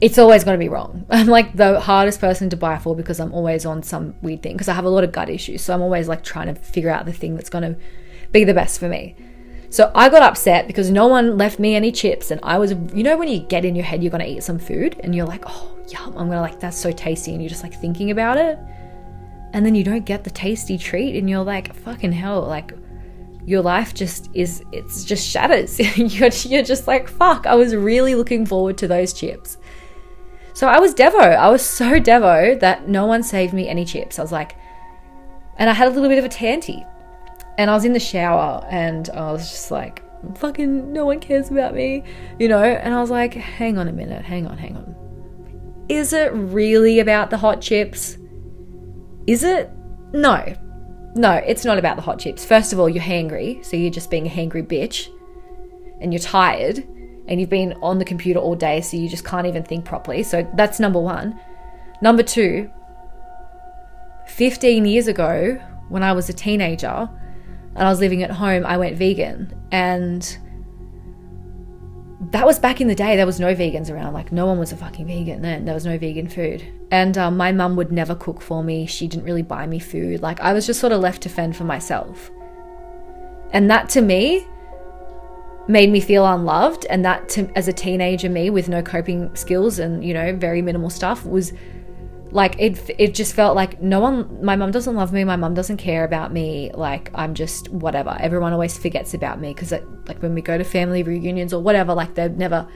it's 0.00 0.18
always 0.18 0.42
going 0.42 0.58
to 0.58 0.64
be 0.64 0.68
wrong. 0.68 1.06
I'm 1.10 1.28
like 1.28 1.54
the 1.54 1.80
hardest 1.80 2.18
person 2.18 2.50
to 2.50 2.56
buy 2.56 2.76
for 2.78 2.96
because 2.96 3.20
I'm 3.20 3.32
always 3.32 3.64
on 3.64 3.84
some 3.84 4.16
weird 4.20 4.42
thing 4.42 4.54
because 4.54 4.68
I 4.68 4.74
have 4.74 4.84
a 4.84 4.90
lot 4.90 5.04
of 5.04 5.12
gut 5.12 5.30
issues. 5.30 5.62
So 5.62 5.74
I'm 5.74 5.82
always 5.82 6.08
like 6.08 6.24
trying 6.24 6.52
to 6.52 6.60
figure 6.60 6.90
out 6.90 7.06
the 7.06 7.12
thing 7.12 7.36
that's 7.36 7.50
going 7.50 7.72
to 7.74 7.80
be 8.32 8.42
the 8.42 8.54
best 8.54 8.80
for 8.80 8.88
me. 8.88 9.14
So 9.70 9.90
I 9.94 10.08
got 10.08 10.22
upset 10.22 10.66
because 10.66 10.90
no 10.90 11.06
one 11.06 11.36
left 11.36 11.58
me 11.58 11.74
any 11.74 11.92
chips, 11.92 12.30
and 12.30 12.40
I 12.42 12.58
was, 12.58 12.72
you 12.94 13.02
know, 13.02 13.16
when 13.16 13.28
you 13.28 13.40
get 13.40 13.64
in 13.64 13.74
your 13.74 13.84
head 13.84 14.02
you're 14.02 14.10
gonna 14.10 14.24
eat 14.24 14.42
some 14.42 14.58
food, 14.58 14.96
and 15.00 15.14
you're 15.14 15.26
like, 15.26 15.44
oh, 15.46 15.76
yum, 15.88 16.16
I'm 16.16 16.28
gonna 16.28 16.40
like, 16.40 16.60
that's 16.60 16.76
so 16.76 16.92
tasty, 16.92 17.32
and 17.32 17.42
you're 17.42 17.50
just 17.50 17.62
like 17.62 17.74
thinking 17.74 18.10
about 18.10 18.36
it, 18.36 18.58
and 19.52 19.66
then 19.66 19.74
you 19.74 19.84
don't 19.84 20.04
get 20.04 20.24
the 20.24 20.30
tasty 20.30 20.78
treat, 20.78 21.16
and 21.16 21.28
you're 21.28 21.44
like, 21.44 21.74
fucking 21.74 22.12
hell, 22.12 22.42
like, 22.42 22.72
your 23.46 23.62
life 23.62 23.94
just 23.94 24.28
is, 24.34 24.62
it's 24.72 25.04
just 25.04 25.26
shatters. 25.26 25.78
you're, 25.96 26.30
you're 26.30 26.64
just 26.64 26.88
like, 26.88 27.08
fuck, 27.08 27.46
I 27.46 27.54
was 27.54 27.74
really 27.76 28.16
looking 28.16 28.44
forward 28.44 28.76
to 28.78 28.88
those 28.88 29.12
chips. 29.12 29.56
So 30.52 30.66
I 30.66 30.80
was 30.80 30.94
Devo. 30.94 31.36
I 31.36 31.48
was 31.48 31.64
so 31.64 32.00
Devo 32.00 32.58
that 32.58 32.88
no 32.88 33.06
one 33.06 33.22
saved 33.22 33.54
me 33.54 33.68
any 33.68 33.84
chips. 33.84 34.18
I 34.18 34.22
was 34.22 34.32
like, 34.32 34.56
and 35.58 35.70
I 35.70 35.74
had 35.74 35.86
a 35.86 35.90
little 35.90 36.08
bit 36.08 36.18
of 36.18 36.24
a 36.24 36.28
tanty 36.28 36.84
And 37.58 37.70
I 37.70 37.74
was 37.74 37.84
in 37.84 37.92
the 37.92 38.00
shower 38.00 38.66
and 38.70 39.08
I 39.10 39.32
was 39.32 39.50
just 39.50 39.70
like, 39.70 40.02
fucking 40.36 40.92
no 40.92 41.06
one 41.06 41.20
cares 41.20 41.50
about 41.50 41.74
me, 41.74 42.02
you 42.38 42.48
know? 42.48 42.62
And 42.62 42.94
I 42.94 43.00
was 43.00 43.10
like, 43.10 43.34
hang 43.34 43.78
on 43.78 43.88
a 43.88 43.92
minute, 43.92 44.24
hang 44.24 44.46
on, 44.46 44.58
hang 44.58 44.76
on. 44.76 44.94
Is 45.88 46.12
it 46.12 46.32
really 46.32 46.98
about 46.98 47.30
the 47.30 47.38
hot 47.38 47.60
chips? 47.60 48.18
Is 49.26 49.42
it? 49.42 49.70
No. 50.12 50.54
No, 51.14 51.32
it's 51.32 51.64
not 51.64 51.78
about 51.78 51.96
the 51.96 52.02
hot 52.02 52.18
chips. 52.18 52.44
First 52.44 52.72
of 52.72 52.78
all, 52.78 52.88
you're 52.88 53.02
hangry, 53.02 53.64
so 53.64 53.76
you're 53.76 53.90
just 53.90 54.10
being 54.10 54.26
a 54.26 54.30
hangry 54.30 54.66
bitch. 54.66 55.08
And 56.00 56.12
you're 56.12 56.20
tired, 56.20 56.78
and 57.26 57.40
you've 57.40 57.48
been 57.48 57.72
on 57.82 57.98
the 57.98 58.04
computer 58.04 58.38
all 58.38 58.54
day, 58.54 58.82
so 58.82 58.96
you 58.96 59.08
just 59.08 59.24
can't 59.24 59.46
even 59.46 59.62
think 59.62 59.84
properly. 59.84 60.22
So 60.22 60.46
that's 60.54 60.78
number 60.78 61.00
one. 61.00 61.40
Number 62.02 62.22
two, 62.22 62.70
15 64.26 64.84
years 64.84 65.08
ago, 65.08 65.54
when 65.88 66.02
I 66.02 66.12
was 66.12 66.28
a 66.28 66.32
teenager 66.34 67.08
and 67.76 67.86
I 67.86 67.90
was 67.90 68.00
living 68.00 68.22
at 68.22 68.30
home, 68.30 68.64
I 68.64 68.78
went 68.78 68.96
vegan. 68.96 69.54
And 69.70 70.38
that 72.32 72.46
was 72.46 72.58
back 72.58 72.80
in 72.80 72.88
the 72.88 72.94
day. 72.94 73.16
There 73.16 73.26
was 73.26 73.38
no 73.38 73.54
vegans 73.54 73.90
around. 73.90 74.14
Like, 74.14 74.32
no 74.32 74.46
one 74.46 74.58
was 74.58 74.72
a 74.72 74.76
fucking 74.76 75.06
vegan 75.06 75.42
then. 75.42 75.66
There 75.66 75.74
was 75.74 75.84
no 75.84 75.98
vegan 75.98 76.28
food. 76.28 76.66
And 76.90 77.18
um, 77.18 77.36
my 77.36 77.52
mum 77.52 77.76
would 77.76 77.92
never 77.92 78.14
cook 78.14 78.40
for 78.40 78.64
me. 78.64 78.86
She 78.86 79.06
didn't 79.06 79.24
really 79.24 79.42
buy 79.42 79.66
me 79.66 79.78
food. 79.78 80.22
Like, 80.22 80.40
I 80.40 80.54
was 80.54 80.66
just 80.66 80.80
sort 80.80 80.92
of 80.92 81.00
left 81.00 81.22
to 81.22 81.28
fend 81.28 81.54
for 81.54 81.64
myself. 81.64 82.30
And 83.52 83.70
that 83.70 83.90
to 83.90 84.00
me 84.00 84.46
made 85.68 85.90
me 85.90 86.00
feel 86.00 86.26
unloved. 86.26 86.86
And 86.88 87.04
that, 87.04 87.28
to, 87.30 87.50
as 87.54 87.68
a 87.68 87.74
teenager, 87.74 88.30
me 88.30 88.48
with 88.48 88.70
no 88.70 88.82
coping 88.82 89.34
skills 89.36 89.78
and, 89.78 90.02
you 90.02 90.14
know, 90.14 90.34
very 90.34 90.62
minimal 90.62 90.88
stuff, 90.88 91.26
was 91.26 91.52
like 92.30 92.56
it 92.58 92.90
it 92.98 93.14
just 93.14 93.34
felt 93.34 93.54
like 93.54 93.80
no 93.80 94.00
one 94.00 94.44
my 94.44 94.56
mum 94.56 94.70
doesn't 94.70 94.96
love 94.96 95.12
me 95.12 95.22
my 95.22 95.36
mum 95.36 95.54
doesn't 95.54 95.76
care 95.76 96.04
about 96.04 96.32
me 96.32 96.70
like 96.74 97.10
i'm 97.14 97.34
just 97.34 97.68
whatever. 97.68 98.16
Everyone 98.18 98.52
always 98.52 98.76
forgets 98.76 99.14
about 99.14 99.40
me 99.40 99.54
because 99.54 99.72
like 100.06 100.20
when 100.20 100.34
we 100.34 100.42
go 100.42 100.58
to 100.58 100.64
family 100.64 101.02
reunions 101.02 101.52
or 101.52 101.62
whatever 101.62 101.94
like 101.94 102.14
they'd 102.14 102.36
never 102.36 102.66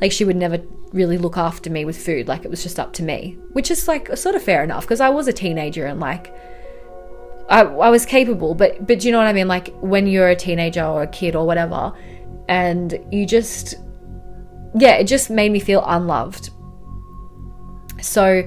like 0.00 0.12
she 0.12 0.24
would 0.24 0.36
never 0.36 0.62
really 0.92 1.16
look 1.16 1.36
after 1.36 1.70
me 1.70 1.84
with 1.84 1.96
food 1.96 2.28
like 2.28 2.44
it 2.44 2.50
was 2.50 2.62
just 2.62 2.78
up 2.78 2.92
to 2.92 3.02
me 3.02 3.38
which 3.52 3.70
is 3.70 3.88
like 3.88 4.14
sort 4.16 4.34
of 4.34 4.42
fair 4.42 4.62
enough 4.62 4.84
because 4.84 5.00
i 5.00 5.08
was 5.08 5.26
a 5.28 5.32
teenager 5.32 5.86
and 5.86 5.98
like 5.98 6.34
I, 7.48 7.60
I 7.60 7.90
was 7.90 8.06
capable 8.06 8.54
but 8.54 8.86
but 8.86 9.04
you 9.04 9.12
know 9.12 9.18
what 9.18 9.26
i 9.26 9.32
mean? 9.32 9.48
Like 9.48 9.74
when 9.80 10.06
you're 10.06 10.28
a 10.28 10.36
teenager 10.36 10.84
or 10.84 11.02
a 11.02 11.06
kid 11.06 11.36
or 11.36 11.46
whatever 11.46 11.92
and 12.48 12.98
you 13.10 13.26
just 13.26 13.74
yeah 14.78 14.94
it 14.94 15.04
just 15.04 15.30
made 15.30 15.52
me 15.52 15.60
feel 15.60 15.82
unloved. 15.86 16.50
So 18.00 18.46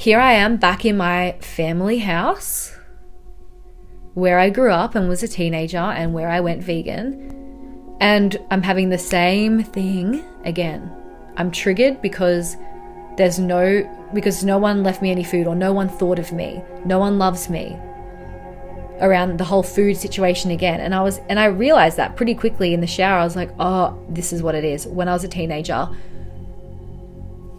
here 0.00 0.18
I 0.18 0.32
am 0.32 0.56
back 0.56 0.86
in 0.86 0.96
my 0.96 1.32
family 1.42 1.98
house 1.98 2.74
where 4.14 4.38
I 4.38 4.48
grew 4.48 4.72
up 4.72 4.94
and 4.94 5.10
was 5.10 5.22
a 5.22 5.28
teenager 5.28 5.76
and 5.76 6.14
where 6.14 6.30
I 6.30 6.40
went 6.40 6.62
vegan. 6.62 7.36
And 8.00 8.38
I'm 8.50 8.62
having 8.62 8.88
the 8.88 8.96
same 8.96 9.62
thing 9.62 10.24
again. 10.46 10.90
I'm 11.36 11.50
triggered 11.50 12.00
because 12.00 12.56
there's 13.18 13.38
no 13.38 13.86
because 14.14 14.42
no 14.42 14.56
one 14.56 14.82
left 14.82 15.02
me 15.02 15.10
any 15.10 15.22
food 15.22 15.46
or 15.46 15.54
no 15.54 15.70
one 15.74 15.90
thought 15.90 16.18
of 16.18 16.32
me. 16.32 16.62
No 16.86 16.98
one 16.98 17.18
loves 17.18 17.50
me. 17.50 17.78
Around 19.02 19.36
the 19.36 19.44
whole 19.44 19.62
food 19.62 19.98
situation 19.98 20.50
again. 20.50 20.80
And 20.80 20.94
I 20.94 21.02
was 21.02 21.20
and 21.28 21.38
I 21.38 21.44
realized 21.44 21.98
that 21.98 22.16
pretty 22.16 22.34
quickly 22.34 22.72
in 22.72 22.80
the 22.80 22.86
shower. 22.86 23.18
I 23.18 23.24
was 23.24 23.36
like, 23.36 23.50
"Oh, 23.60 24.02
this 24.08 24.32
is 24.32 24.42
what 24.42 24.54
it 24.54 24.64
is." 24.64 24.86
When 24.86 25.08
I 25.08 25.12
was 25.12 25.24
a 25.24 25.28
teenager, 25.28 25.90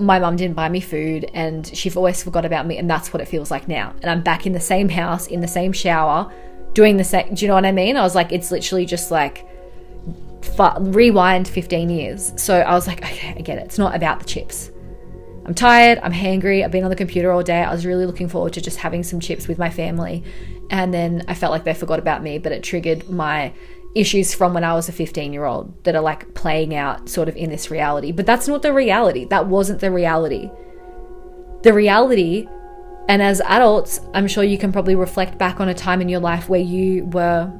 my 0.01 0.19
mum 0.19 0.35
didn't 0.35 0.55
buy 0.55 0.69
me 0.69 0.79
food 0.79 1.29
and 1.33 1.67
she 1.75 1.91
always 1.91 2.23
forgot 2.23 2.45
about 2.45 2.65
me 2.65 2.77
and 2.77 2.89
that's 2.89 3.13
what 3.13 3.21
it 3.21 3.27
feels 3.27 3.51
like 3.51 3.67
now. 3.67 3.93
And 4.01 4.09
i'm 4.09 4.21
back 4.21 4.45
in 4.45 4.53
the 4.53 4.59
same 4.59 4.89
house 4.89 5.27
in 5.27 5.41
the 5.41 5.47
same 5.47 5.71
shower 5.71 6.31
doing 6.73 6.97
the 6.97 7.03
same 7.03 7.33
do 7.33 7.45
you 7.45 7.47
know 7.47 7.55
what 7.55 7.65
i 7.65 7.71
mean? 7.71 7.97
I 7.97 8.01
was 8.01 8.15
like 8.15 8.31
it's 8.31 8.51
literally 8.51 8.85
just 8.85 9.11
like 9.11 9.47
rewind 10.79 11.47
15 11.47 11.89
years. 11.89 12.33
So 12.35 12.59
i 12.59 12.73
was 12.73 12.87
like 12.87 13.03
okay 13.03 13.33
i 13.37 13.41
get 13.41 13.57
it. 13.57 13.65
It's 13.65 13.77
not 13.77 13.95
about 13.95 14.19
the 14.19 14.25
chips. 14.25 14.71
I'm 15.45 15.55
tired 15.55 15.99
i'm 16.03 16.13
hangry 16.13 16.63
i've 16.63 16.71
been 16.71 16.83
on 16.83 16.89
the 16.89 16.95
computer 16.95 17.31
all 17.31 17.43
day. 17.43 17.63
I 17.63 17.71
was 17.71 17.85
really 17.85 18.05
looking 18.05 18.29
forward 18.29 18.53
to 18.53 18.61
just 18.61 18.77
having 18.77 19.03
some 19.03 19.19
chips 19.19 19.47
with 19.47 19.57
my 19.57 19.69
family. 19.69 20.23
And 20.69 20.93
then 20.93 21.23
i 21.27 21.33
felt 21.33 21.51
like 21.51 21.63
they 21.63 21.73
forgot 21.73 21.99
about 21.99 22.23
me 22.23 22.37
but 22.37 22.51
it 22.51 22.63
triggered 22.63 23.09
my 23.09 23.53
issues 23.95 24.33
from 24.33 24.53
when 24.53 24.63
I 24.63 24.73
was 24.73 24.87
a 24.89 24.91
15 24.91 25.33
year 25.33 25.45
old 25.45 25.83
that 25.83 25.95
are 25.95 26.01
like 26.01 26.33
playing 26.33 26.73
out 26.75 27.09
sort 27.09 27.27
of 27.27 27.35
in 27.35 27.49
this 27.49 27.69
reality. 27.69 28.11
But 28.11 28.25
that's 28.25 28.47
not 28.47 28.61
the 28.61 28.73
reality. 28.73 29.25
That 29.25 29.47
wasn't 29.47 29.81
the 29.81 29.91
reality. 29.91 30.49
The 31.63 31.73
reality, 31.73 32.47
and 33.07 33.21
as 33.21 33.41
adults, 33.41 33.99
I'm 34.13 34.27
sure 34.27 34.43
you 34.43 34.57
can 34.57 34.71
probably 34.71 34.95
reflect 34.95 35.37
back 35.37 35.59
on 35.59 35.69
a 35.69 35.73
time 35.73 36.01
in 36.01 36.09
your 36.09 36.19
life 36.19 36.49
where 36.49 36.61
you 36.61 37.05
were 37.05 37.51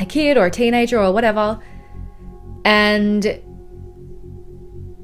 a 0.00 0.06
kid 0.06 0.36
or 0.36 0.46
a 0.46 0.50
teenager 0.50 0.98
or 0.98 1.12
whatever, 1.12 1.60
and 2.64 3.24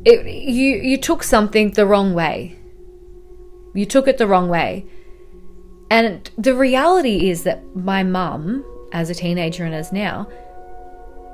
it, 0.05 0.27
you 0.27 0.77
you 0.77 0.97
took 0.97 1.23
something 1.23 1.71
the 1.73 1.87
wrong 1.87 2.15
way. 2.15 2.59
You 3.75 3.87
took 3.87 4.09
it 4.09 4.19
the 4.19 4.27
wrong 4.27 4.49
way. 4.49 4.87
And 5.91 6.29
the 6.37 6.55
reality 6.55 7.29
is 7.29 7.45
that 7.45 7.77
my 7.77 8.03
mum 8.03 8.65
as 8.95 9.11
a 9.11 9.15
teenager 9.15 9.65
and 9.65 9.75
as 9.75 9.93
now, 9.93 10.27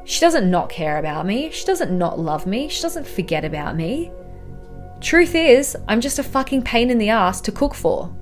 she 0.05 0.21
doesn't 0.21 0.51
not 0.51 0.71
care 0.71 0.99
about 0.99 1.27
me. 1.27 1.51
She 1.53 1.65
doesn't 1.65 1.97
not 1.97 2.19
love 2.19 2.47
me. 2.47 2.69
She 2.69 2.83
doesn't 2.83 3.07
forget 3.07 3.45
about 3.45 3.77
me. 3.77 4.11
Truth 5.01 5.35
is, 5.35 5.77
I'm 5.87 6.01
just 6.01 6.19
a 6.19 6.25
fucking 6.25 6.63
pain 6.63 6.91
in 6.91 6.99
the 6.99 7.11
ass 7.11 7.41
to 7.43 7.53
cook 7.53 7.75
for. 7.75 8.13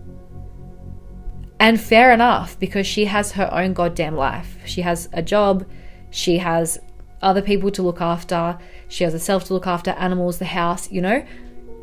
And 1.61 1.81
fair 1.81 2.13
enough, 2.13 2.59
because 2.59 2.87
she 2.87 3.07
has 3.07 3.33
her 3.33 3.49
own 3.53 3.73
goddamn 3.73 4.17
life. 4.17 4.59
She 4.65 4.83
has 4.83 5.09
a 5.13 5.23
job, 5.23 5.67
she 6.11 6.39
has 6.39 6.79
other 7.23 7.43
people 7.43 7.71
to 7.73 7.83
look 7.83 8.01
after, 8.01 8.59
she 8.89 9.05
has 9.05 9.13
herself 9.13 9.45
to 9.45 9.55
look 9.55 9.67
after, 9.67 9.93
animals, 9.93 10.39
the 10.39 10.45
house, 10.45 10.91
you 10.91 11.01
know? 11.01 11.25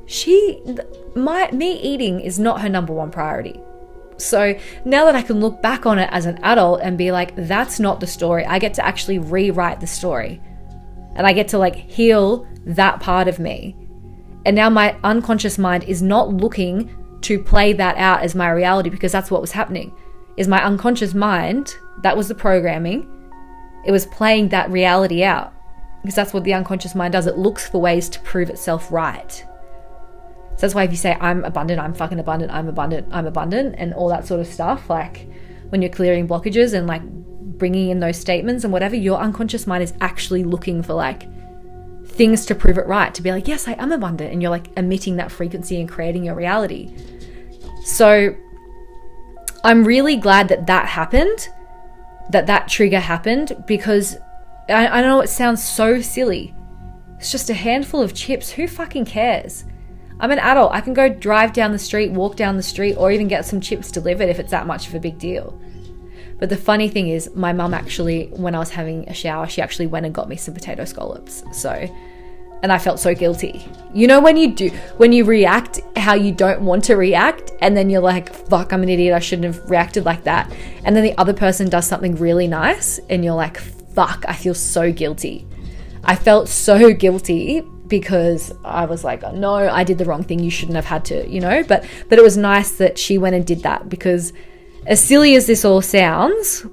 She, 0.06 0.62
my, 1.16 1.52
me 1.52 1.74
eating 1.82 2.20
is 2.20 2.40
not 2.40 2.62
her 2.62 2.70
number 2.70 2.94
one 2.94 3.12
priority. 3.12 3.60
So 4.18 4.58
now 4.86 5.06
that 5.06 5.16
I 5.16 5.22
can 5.22 5.40
look 5.40 5.62
back 5.62 5.86
on 5.86 6.00
it 6.00 6.10
as 6.12 6.26
an 6.26 6.40
adult 6.44 6.82
and 6.82 6.98
be 6.98 7.12
like, 7.12 7.36
that's 7.36 7.80
not 7.80 8.00
the 8.00 8.08
story, 8.08 8.46
I 8.46 8.60
get 8.60 8.74
to 8.76 8.86
actually 8.86 9.20
rewrite 9.20 9.80
the 9.80 9.88
story. 9.88 10.42
And 11.16 11.26
I 11.26 11.34
get 11.34 11.50
to 11.50 11.58
like 11.58 11.76
heal 11.76 12.48
that 12.66 13.00
part 13.00 13.28
of 13.28 13.40
me. 13.40 13.76
And 14.46 14.56
now 14.56 14.70
my 14.70 14.98
unconscious 15.04 15.58
mind 15.58 15.84
is 15.86 16.02
not 16.02 16.34
looking 16.34 16.90
to 17.22 17.42
play 17.42 17.74
that 17.74 17.98
out 17.98 18.22
as 18.22 18.36
my 18.36 18.50
reality 18.52 18.90
because 18.90 19.12
that's 19.12 19.32
what 19.32 19.42
was 19.42 19.52
happening. 19.52 19.94
Is 20.38 20.48
my 20.48 20.64
unconscious 20.64 21.14
mind, 21.14 21.76
that 22.04 22.16
was 22.16 22.28
the 22.28 22.36
programming, 22.36 23.10
it 23.86 23.92
was 23.92 24.06
playing 24.08 24.50
that 24.50 24.70
reality 24.70 25.24
out. 25.24 25.54
Because 26.02 26.16
that's 26.16 26.34
what 26.34 26.44
the 26.44 26.54
unconscious 26.54 26.94
mind 26.94 27.14
does. 27.14 27.26
It 27.26 27.38
looks 27.38 27.68
for 27.68 27.82
ways 27.82 28.10
to 28.10 28.20
prove 28.20 28.52
itself 28.52 28.92
right. 28.92 29.44
So 30.56 30.62
that's 30.62 30.74
why 30.74 30.84
if 30.84 30.92
you 30.92 30.98
say, 30.98 31.18
I'm 31.20 31.44
abundant, 31.44 31.82
I'm 31.82 31.94
fucking 31.94 32.20
abundant, 32.20 32.52
I'm 32.52 32.68
abundant, 32.68 33.08
I'm 33.12 33.28
abundant, 33.28 33.76
and 33.78 33.94
all 33.94 34.08
that 34.10 34.26
sort 34.26 34.40
of 34.40 34.48
stuff, 34.48 34.90
like 34.90 35.28
when 35.70 35.82
you're 35.82 35.92
clearing 35.92 36.28
blockages 36.28 36.74
and 36.74 36.88
like 36.88 37.02
bringing 37.04 37.90
in 37.90 38.00
those 38.00 38.18
statements 38.18 38.64
and 38.64 38.72
whatever, 38.72 38.96
your 38.96 39.20
unconscious 39.20 39.68
mind 39.68 39.84
is 39.84 39.94
actually 40.00 40.44
looking 40.44 40.82
for 40.82 40.94
like 40.94 41.28
things 42.08 42.46
to 42.46 42.56
prove 42.56 42.78
it 42.78 42.88
right, 42.88 43.14
to 43.14 43.22
be 43.22 43.32
like, 43.32 43.48
yes, 43.48 43.68
I 43.68 43.74
am 43.74 43.92
abundant. 43.92 44.32
And 44.32 44.42
you're 44.42 44.52
like 44.52 44.68
emitting 44.78 45.18
that 45.18 45.32
frequency 45.32 45.80
and 45.80 45.90
creating 45.90 46.24
your 46.24 46.36
reality. 46.36 46.96
So 47.84 48.34
I'm 49.64 49.84
really 49.84 50.16
glad 50.16 50.48
that 50.50 50.68
that 50.68 50.88
happened, 50.88 51.50
that 52.30 52.48
that 52.48 52.70
trigger 52.70 53.00
happened, 53.00 53.64
because 53.68 54.16
I, 54.70 54.88
I 54.88 55.02
know 55.02 55.20
it 55.20 55.28
sounds 55.28 55.64
so 55.64 56.00
silly. 56.02 56.54
It's 57.18 57.32
just 57.32 57.50
a 57.50 57.54
handful 57.54 58.02
of 58.02 58.14
chips. 58.14 58.52
Who 58.52 58.68
fucking 58.68 59.06
cares? 59.06 59.66
I'm 60.20 60.32
an 60.32 60.40
adult. 60.40 60.72
I 60.72 60.82
can 60.82 60.94
go 60.94 61.10
drive 61.10 61.54
down 61.54 61.72
the 61.72 61.80
street, 61.80 62.12
walk 62.12 62.36
down 62.36 62.58
the 62.58 62.64
street, 62.64 62.96
or 62.96 63.12
even 63.12 63.28
get 63.28 63.46
some 63.46 63.60
chips 63.60 63.92
delivered 63.92 64.30
if 64.30 64.40
it's 64.40 64.52
that 64.52 64.68
much 64.68 64.88
of 64.88 64.96
a 64.96 65.00
big 65.00 65.20
deal. 65.20 65.60
But 66.40 66.50
the 66.50 66.58
funny 66.58 66.90
thing 66.90 67.10
is, 67.10 67.34
my 67.36 67.54
mum 67.54 67.74
actually, 67.74 68.28
when 68.28 68.56
I 68.56 68.60
was 68.60 68.70
having 68.70 69.08
a 69.10 69.14
shower, 69.14 69.48
she 69.48 69.62
actually 69.62 69.88
went 69.88 70.06
and 70.06 70.16
got 70.16 70.30
me 70.30 70.36
some 70.36 70.54
potato 70.54 70.86
scallops. 70.86 71.44
So, 71.52 71.72
and 72.64 72.72
I 72.72 72.78
felt 72.78 73.00
so 73.00 73.14
guilty. 73.14 73.66
You 73.94 74.08
know, 74.08 74.20
when 74.20 74.38
you 74.38 74.54
do, 74.54 74.70
when 74.98 75.12
you 75.12 75.26
react 75.26 75.80
how 75.98 76.14
you 76.14 76.32
don't 76.32 76.62
want 76.62 76.86
to 76.86 76.96
react, 76.96 77.52
and 77.62 77.76
then 77.76 77.90
you're 77.90 78.02
like, 78.02 78.34
fuck, 78.34 78.74
I'm 78.74 78.84
an 78.84 78.90
idiot. 78.90 79.14
I 79.14 79.20
shouldn't 79.20 79.54
have 79.54 79.70
reacted 79.70 80.06
like 80.06 80.24
that. 80.24 80.52
And 80.84 80.96
then 80.96 81.04
the 81.04 81.18
other 81.18 81.34
person 81.34 81.70
does 81.70 81.88
something 81.88 82.16
really 82.16 82.48
nice, 82.48 83.00
and 83.10 83.24
you're 83.24 83.36
like, 83.36 83.58
fuck, 83.58 84.26
I 84.28 84.34
feel 84.34 84.54
so 84.54 84.92
guilty. 84.92 85.48
I 86.04 86.16
felt 86.16 86.50
so 86.50 86.94
guilty 86.94 87.64
because 87.88 88.54
I 88.64 88.86
was 88.86 89.04
like, 89.04 89.22
no, 89.34 89.56
I 89.56 89.84
did 89.84 89.98
the 89.98 90.06
wrong 90.06 90.24
thing. 90.24 90.40
You 90.40 90.50
shouldn't 90.50 90.76
have 90.76 90.86
had 90.86 91.06
to, 91.06 91.28
you 91.30 91.40
know. 91.40 91.64
But 91.64 91.86
but 92.10 92.18
it 92.18 92.24
was 92.24 92.38
nice 92.38 92.72
that 92.74 92.98
she 92.98 93.18
went 93.18 93.36
and 93.36 93.46
did 93.46 93.64
that 93.64 93.90
because, 93.90 94.34
as 94.86 95.04
silly 95.04 95.36
as 95.36 95.48
this 95.48 95.66
all 95.66 95.82
sounds, 95.82 96.66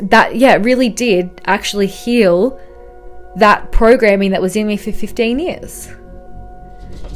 that 0.00 0.36
yeah, 0.36 0.54
it 0.54 0.64
really 0.64 0.88
did 0.88 1.40
actually 1.44 1.86
heal 1.86 2.60
that 3.36 3.70
programming 3.72 4.30
that 4.32 4.42
was 4.42 4.56
in 4.56 4.66
me 4.66 4.76
for 4.76 4.92
15 4.92 5.38
years. 5.38 5.88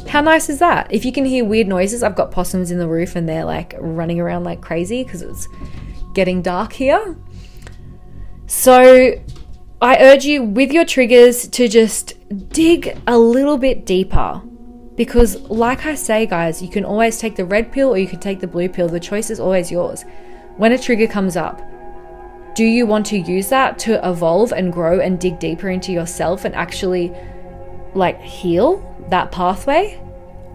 How 0.07 0.21
nice 0.21 0.49
is 0.49 0.59
that? 0.59 0.87
If 0.91 1.03
you 1.03 1.11
can 1.11 1.25
hear 1.25 1.43
weird 1.43 1.67
noises, 1.67 2.03
I've 2.03 2.15
got 2.15 2.31
possums 2.31 2.71
in 2.71 2.79
the 2.79 2.87
roof 2.87 3.15
and 3.15 3.27
they're 3.27 3.43
like 3.43 3.75
running 3.79 4.19
around 4.19 4.43
like 4.43 4.61
crazy 4.61 5.03
because 5.03 5.21
it's 5.21 5.47
getting 6.13 6.41
dark 6.41 6.73
here. 6.73 7.17
So 8.47 9.13
I 9.81 9.97
urge 9.99 10.25
you 10.25 10.43
with 10.43 10.71
your 10.71 10.85
triggers 10.85 11.47
to 11.49 11.67
just 11.67 12.13
dig 12.49 12.97
a 13.07 13.17
little 13.17 13.57
bit 13.57 13.85
deeper. 13.85 14.41
Because, 14.95 15.41
like 15.49 15.85
I 15.85 15.95
say, 15.95 16.25
guys, 16.25 16.61
you 16.61 16.69
can 16.69 16.85
always 16.85 17.17
take 17.17 17.35
the 17.35 17.45
red 17.45 17.71
pill 17.71 17.89
or 17.89 17.97
you 17.97 18.07
can 18.07 18.19
take 18.19 18.39
the 18.39 18.47
blue 18.47 18.69
pill. 18.69 18.87
The 18.87 18.99
choice 18.99 19.29
is 19.29 19.39
always 19.39 19.69
yours. 19.69 20.05
When 20.55 20.71
a 20.71 20.77
trigger 20.77 21.07
comes 21.07 21.35
up, 21.35 21.61
do 22.55 22.63
you 22.63 22.85
want 22.85 23.05
to 23.07 23.17
use 23.17 23.49
that 23.49 23.77
to 23.79 24.07
evolve 24.07 24.53
and 24.53 24.71
grow 24.71 25.01
and 25.01 25.19
dig 25.19 25.39
deeper 25.39 25.69
into 25.69 25.91
yourself 25.91 26.45
and 26.45 26.55
actually 26.55 27.13
like 27.93 28.21
heal 28.21 29.05
that 29.09 29.33
pathway? 29.33 30.01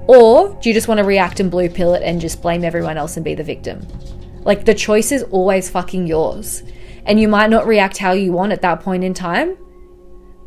Or 0.06 0.58
do 0.60 0.70
you 0.70 0.74
just 0.74 0.88
want 0.88 0.98
to 0.98 1.04
react 1.04 1.40
and 1.40 1.50
blue 1.50 1.68
pill 1.68 1.94
it 1.94 2.02
and 2.02 2.18
just 2.18 2.40
blame 2.40 2.64
everyone 2.64 2.96
else 2.96 3.16
and 3.16 3.24
be 3.24 3.34
the 3.34 3.44
victim? 3.44 3.86
Like 4.42 4.64
the 4.64 4.74
choice 4.74 5.12
is 5.12 5.22
always 5.24 5.68
fucking 5.68 6.06
yours. 6.06 6.62
And 7.04 7.20
you 7.20 7.28
might 7.28 7.50
not 7.50 7.66
react 7.66 7.98
how 7.98 8.12
you 8.12 8.32
want 8.32 8.52
at 8.52 8.62
that 8.62 8.80
point 8.80 9.04
in 9.04 9.12
time, 9.12 9.56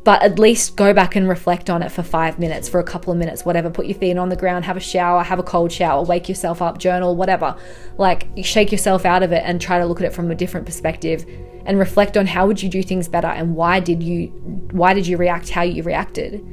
but 0.04 0.22
at 0.22 0.38
least 0.38 0.76
go 0.76 0.94
back 0.94 1.16
and 1.16 1.30
reflect 1.30 1.70
on 1.70 1.82
it 1.82 1.90
for 1.90 2.04
five 2.04 2.38
minutes, 2.38 2.68
for 2.68 2.80
a 2.80 2.84
couple 2.84 3.14
of 3.14 3.18
minutes, 3.18 3.46
whatever. 3.46 3.70
Put 3.70 3.86
your 3.86 3.98
feet 3.98 4.18
on 4.18 4.30
the 4.30 4.36
ground, 4.36 4.66
have 4.66 4.76
a 4.76 4.82
shower, 4.82 5.24
have 5.24 5.40
a 5.40 5.44
cold 5.44 5.72
shower, 5.72 6.04
wake 6.04 6.28
yourself 6.28 6.62
up, 6.62 6.78
journal, 6.78 7.16
whatever. 7.16 7.56
Like 7.98 8.28
shake 8.44 8.72
yourself 8.72 9.06
out 9.06 9.24
of 9.24 9.32
it 9.32 9.44
and 9.46 9.62
try 9.62 9.80
to 9.80 9.86
look 9.86 10.02
at 10.02 10.06
it 10.06 10.14
from 10.14 10.30
a 10.30 10.36
different 10.36 10.66
perspective 10.66 11.26
and 11.66 11.80
reflect 11.80 12.18
on 12.18 12.28
how 12.28 12.46
would 12.48 12.62
you 12.62 12.70
do 12.70 12.84
things 12.84 13.08
better 13.08 13.28
and 13.28 13.56
why 13.56 13.80
did 13.80 14.04
you 14.04 14.28
why 14.72 14.94
did 14.94 15.08
you 15.08 15.16
react 15.16 15.50
how 15.50 15.62
you 15.62 15.84
reacted. 15.84 16.46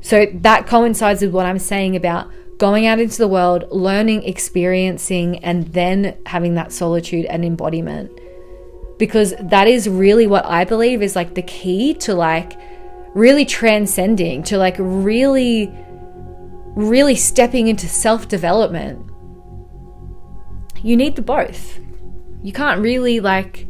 So 0.00 0.26
that 0.32 0.66
coincides 0.66 1.20
with 1.22 1.32
what 1.32 1.44
I'm 1.44 1.58
saying 1.58 1.94
about 1.94 2.30
going 2.56 2.86
out 2.86 3.00
into 3.00 3.18
the 3.18 3.28
world, 3.28 3.64
learning, 3.70 4.22
experiencing, 4.22 5.38
and 5.44 5.66
then 5.68 6.16
having 6.26 6.54
that 6.54 6.72
solitude 6.72 7.26
and 7.26 7.44
embodiment 7.44 8.10
because 9.02 9.34
that 9.40 9.66
is 9.66 9.88
really 9.88 10.28
what 10.28 10.46
I 10.46 10.64
believe 10.64 11.02
is 11.02 11.16
like 11.16 11.34
the 11.34 11.42
key 11.42 11.92
to 11.94 12.14
like 12.14 12.56
really 13.16 13.44
transcending, 13.44 14.44
to 14.44 14.58
like 14.58 14.76
really, 14.78 15.74
really 16.76 17.16
stepping 17.16 17.66
into 17.66 17.88
self 17.88 18.28
development. 18.28 19.10
You 20.84 20.96
need 20.96 21.16
the 21.16 21.22
both. 21.22 21.80
You 22.44 22.52
can't 22.52 22.80
really 22.80 23.18
like, 23.18 23.66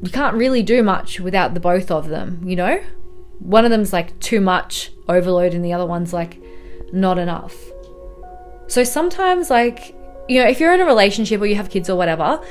you 0.00 0.10
can't 0.10 0.36
really 0.36 0.62
do 0.62 0.82
much 0.82 1.20
without 1.20 1.52
the 1.52 1.60
both 1.60 1.90
of 1.90 2.08
them, 2.08 2.40
you 2.48 2.56
know? 2.56 2.82
One 3.40 3.66
of 3.66 3.70
them's 3.70 3.92
like 3.92 4.18
too 4.20 4.40
much 4.40 4.90
overload, 5.06 5.52
and 5.52 5.62
the 5.62 5.74
other 5.74 5.84
one's 5.84 6.14
like 6.14 6.42
not 6.94 7.18
enough. 7.18 7.54
So 8.68 8.84
sometimes, 8.84 9.50
like, 9.50 9.94
you 10.30 10.42
know, 10.42 10.48
if 10.48 10.60
you're 10.60 10.72
in 10.72 10.80
a 10.80 10.86
relationship 10.86 11.42
or 11.42 11.46
you 11.46 11.56
have 11.56 11.68
kids 11.68 11.90
or 11.90 11.96
whatever, 11.96 12.42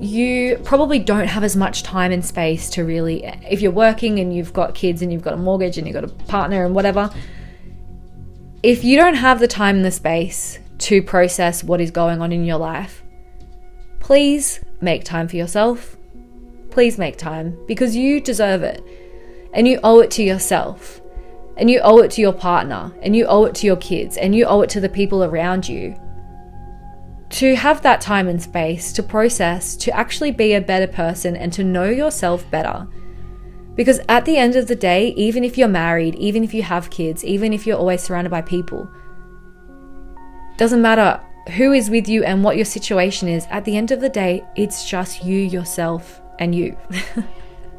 you 0.00 0.58
probably 0.64 0.98
don't 0.98 1.28
have 1.28 1.44
as 1.44 1.56
much 1.56 1.82
time 1.82 2.12
and 2.12 2.24
space 2.24 2.70
to 2.70 2.84
really, 2.84 3.24
if 3.48 3.60
you're 3.60 3.72
working 3.72 4.18
and 4.18 4.34
you've 4.34 4.52
got 4.52 4.74
kids 4.74 5.02
and 5.02 5.12
you've 5.12 5.22
got 5.22 5.34
a 5.34 5.36
mortgage 5.36 5.78
and 5.78 5.86
you've 5.86 5.94
got 5.94 6.04
a 6.04 6.08
partner 6.26 6.64
and 6.64 6.74
whatever, 6.74 7.10
if 8.62 8.84
you 8.84 8.96
don't 8.96 9.14
have 9.14 9.40
the 9.40 9.48
time 9.48 9.76
and 9.76 9.84
the 9.84 9.90
space 9.90 10.58
to 10.78 11.02
process 11.02 11.62
what 11.64 11.80
is 11.80 11.90
going 11.90 12.20
on 12.20 12.32
in 12.32 12.44
your 12.44 12.58
life, 12.58 13.02
please 14.00 14.64
make 14.80 15.04
time 15.04 15.28
for 15.28 15.36
yourself. 15.36 15.96
Please 16.70 16.98
make 16.98 17.16
time 17.16 17.58
because 17.66 17.96
you 17.96 18.20
deserve 18.20 18.62
it. 18.62 18.82
And 19.52 19.66
you 19.66 19.80
owe 19.82 20.00
it 20.00 20.10
to 20.12 20.22
yourself. 20.22 21.00
And 21.56 21.70
you 21.70 21.80
owe 21.80 21.98
it 21.98 22.10
to 22.12 22.20
your 22.20 22.32
partner. 22.32 22.92
And 23.02 23.16
you 23.16 23.26
owe 23.26 23.44
it 23.46 23.54
to 23.56 23.66
your 23.66 23.76
kids. 23.76 24.16
And 24.16 24.34
you 24.34 24.44
owe 24.44 24.60
it 24.62 24.70
to 24.70 24.80
the 24.80 24.88
people 24.88 25.24
around 25.24 25.68
you 25.68 25.96
to 27.30 27.54
have 27.56 27.82
that 27.82 28.00
time 28.00 28.28
and 28.28 28.42
space 28.42 28.92
to 28.92 29.02
process, 29.02 29.76
to 29.76 29.90
actually 29.96 30.30
be 30.30 30.54
a 30.54 30.60
better 30.60 30.86
person 30.86 31.36
and 31.36 31.52
to 31.52 31.64
know 31.64 31.88
yourself 31.88 32.50
better. 32.50 32.86
Because 33.74 34.00
at 34.08 34.24
the 34.24 34.36
end 34.36 34.56
of 34.56 34.66
the 34.66 34.74
day, 34.74 35.08
even 35.10 35.44
if 35.44 35.56
you're 35.56 35.68
married, 35.68 36.14
even 36.16 36.42
if 36.42 36.52
you 36.52 36.62
have 36.62 36.90
kids, 36.90 37.24
even 37.24 37.52
if 37.52 37.66
you're 37.66 37.78
always 37.78 38.02
surrounded 38.02 38.30
by 38.30 38.42
people, 38.42 38.90
doesn't 40.56 40.82
matter 40.82 41.20
who 41.56 41.72
is 41.72 41.88
with 41.88 42.08
you 42.08 42.24
and 42.24 42.42
what 42.42 42.56
your 42.56 42.64
situation 42.64 43.28
is, 43.28 43.46
at 43.50 43.64
the 43.64 43.76
end 43.76 43.90
of 43.90 44.00
the 44.00 44.08
day, 44.08 44.44
it's 44.56 44.88
just 44.88 45.24
you, 45.24 45.38
yourself, 45.38 46.20
and 46.38 46.54
you. 46.54 46.76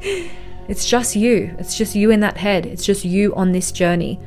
it's 0.68 0.88
just 0.88 1.14
you. 1.16 1.54
It's 1.58 1.76
just 1.76 1.94
you 1.94 2.10
in 2.10 2.20
that 2.20 2.36
head. 2.36 2.66
It's 2.66 2.84
just 2.84 3.04
you 3.04 3.34
on 3.34 3.52
this 3.52 3.70
journey. 3.70 4.20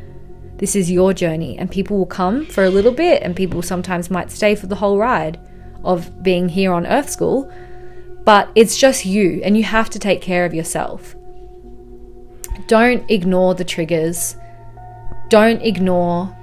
This 0.63 0.77
is 0.77 0.89
your 0.89 1.11
journey, 1.11 1.57
and 1.59 1.69
people 1.69 1.97
will 1.97 2.05
come 2.05 2.45
for 2.45 2.63
a 2.63 2.69
little 2.69 2.93
bit, 2.93 3.21
and 3.21 3.35
people 3.35 3.61
sometimes 3.61 4.09
might 4.09 4.31
stay 4.31 4.55
for 4.55 4.65
the 4.65 4.75
whole 4.75 4.97
ride 4.97 5.37
of 5.83 6.23
being 6.23 6.47
here 6.47 6.71
on 6.71 6.87
Earth 6.87 7.09
School. 7.09 7.51
But 8.23 8.49
it's 8.55 8.77
just 8.77 9.05
you, 9.05 9.41
and 9.43 9.57
you 9.57 9.63
have 9.63 9.89
to 9.89 9.99
take 9.99 10.21
care 10.21 10.45
of 10.45 10.53
yourself. 10.53 11.17
Don't 12.67 13.03
ignore 13.11 13.55
the 13.55 13.65
triggers. 13.65 14.37
Don't 15.27 15.61
ignore 15.61 16.33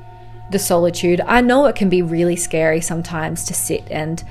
the 0.50 0.59
solitude. 0.59 1.22
I 1.22 1.40
know 1.40 1.64
it 1.64 1.74
can 1.74 1.88
be 1.88 2.02
really 2.02 2.37
scary 2.37 2.83
sometimes 2.83 3.44
to 3.44 3.54
sit 3.54 3.85
and 3.90 4.22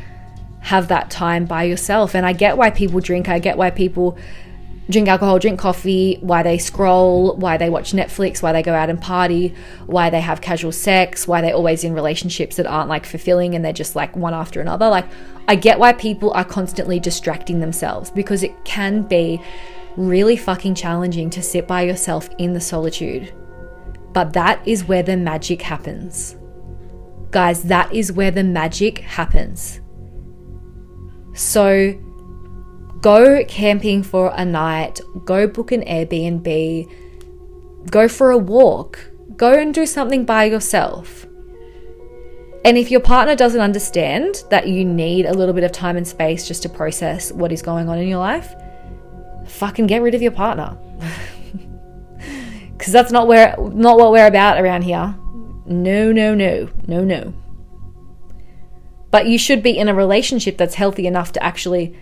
have 0.60 0.88
that 0.90 1.10
time 1.10 1.46
by 1.46 1.64
yourself. 1.64 2.14
And 2.14 2.28
I 2.28 2.34
get 2.34 2.58
why 2.58 2.70
people 2.70 3.00
drink, 3.00 3.28
I 3.28 3.40
get 3.40 3.58
why 3.58 3.72
people 3.72 4.20
drink 4.90 5.08
alcohol, 5.08 5.38
drink 5.38 5.60
coffee, 5.60 6.18
why 6.22 6.42
they 6.42 6.58
scroll, 6.58 7.36
why 7.36 7.58
they 7.58 7.70
watch 7.70 7.92
Netflix, 7.92 8.42
why 8.42 8.52
they 8.52 8.64
go 8.64 8.74
out 8.74 8.90
and 8.90 9.00
party, 9.00 9.54
why 9.86 10.10
they 10.10 10.22
have 10.22 10.42
casual 10.42 10.72
sex, 10.72 11.28
why 11.28 11.42
they're 11.42 11.54
always 11.54 11.84
in 11.84 11.94
relationships 11.94 12.56
that 12.56 12.66
aren't 12.66 12.90
like 12.90 13.06
fulfilling 13.06 13.54
and 13.54 13.64
they're 13.64 13.72
just 13.72 13.96
like 13.96 14.16
one 14.16 14.34
after 14.34 14.60
another. 14.62 14.90
Like, 14.90 15.06
I 15.48 15.56
get 15.56 15.80
why 15.80 15.94
people 15.94 16.32
are 16.32 16.44
constantly 16.44 17.00
distracting 17.00 17.60
themselves 17.60 18.10
because 18.10 18.42
it 18.42 18.66
can 18.66 19.04
be 19.04 19.42
really 19.96 20.36
fucking 20.36 20.76
challenging 20.76 21.30
to 21.32 21.42
sit 21.44 21.68
by 21.68 21.84
yourself 21.84 22.30
in 22.38 22.54
the 22.54 22.62
solitude. 22.62 23.34
But 24.14 24.34
that 24.34 24.68
is 24.68 24.86
where 24.86 25.04
the 25.04 25.18
magic 25.18 25.62
happens. 25.62 26.36
Guys, 27.30 27.64
that 27.64 27.94
is 27.94 28.12
where 28.12 28.32
the 28.32 28.44
magic 28.44 29.00
happens. 29.00 29.82
So, 31.34 31.94
Go 33.02 33.44
camping 33.46 34.04
for 34.04 34.34
a 34.36 34.44
night, 34.44 35.00
go 35.26 35.48
book 35.48 35.72
an 35.72 35.82
Airbnb, 35.82 36.92
go 37.90 38.08
for 38.08 38.32
a 38.32 38.38
walk, 38.38 39.12
go 39.36 39.54
and 39.54 39.74
do 39.74 39.86
something 39.86 40.26
by 40.26 40.46
yourself. 40.46 41.26
And 42.66 42.78
if 42.78 42.92
your 42.92 43.00
partner 43.00 43.36
doesn't 43.36 43.62
understand 43.62 44.44
that 44.50 44.68
you 44.68 44.84
need 44.84 45.26
a 45.26 45.34
little 45.34 45.54
bit 45.54 45.64
of 45.64 45.72
time 45.72 45.96
and 45.96 46.08
space 46.08 46.48
just 46.48 46.62
to 46.64 46.70
process 46.70 47.32
what 47.32 47.52
is 47.52 47.62
going 47.62 47.88
on 47.88 47.98
in 47.98 48.08
your 48.08 48.20
life, 48.20 48.54
fucking 49.48 49.88
get 49.88 50.02
rid 50.02 50.14
of 50.14 50.22
your 50.22 50.32
partner. 50.32 50.78
Cuz 52.78 52.92
that's 52.92 53.12
not 53.12 53.28
where 53.28 53.56
not 53.58 53.98
what 53.98 54.12
we're 54.12 54.28
about 54.28 54.60
around 54.62 54.82
here. 54.84 55.16
No, 55.66 56.12
no, 56.12 56.36
no. 56.36 56.68
No, 56.88 57.04
no. 57.04 57.34
But 59.12 59.28
you 59.28 59.38
should 59.38 59.64
be 59.64 59.78
in 59.78 59.88
a 59.88 59.94
relationship 59.94 60.58
that's 60.58 60.76
healthy 60.76 61.08
enough 61.08 61.32
to 61.34 61.44
actually 61.44 61.96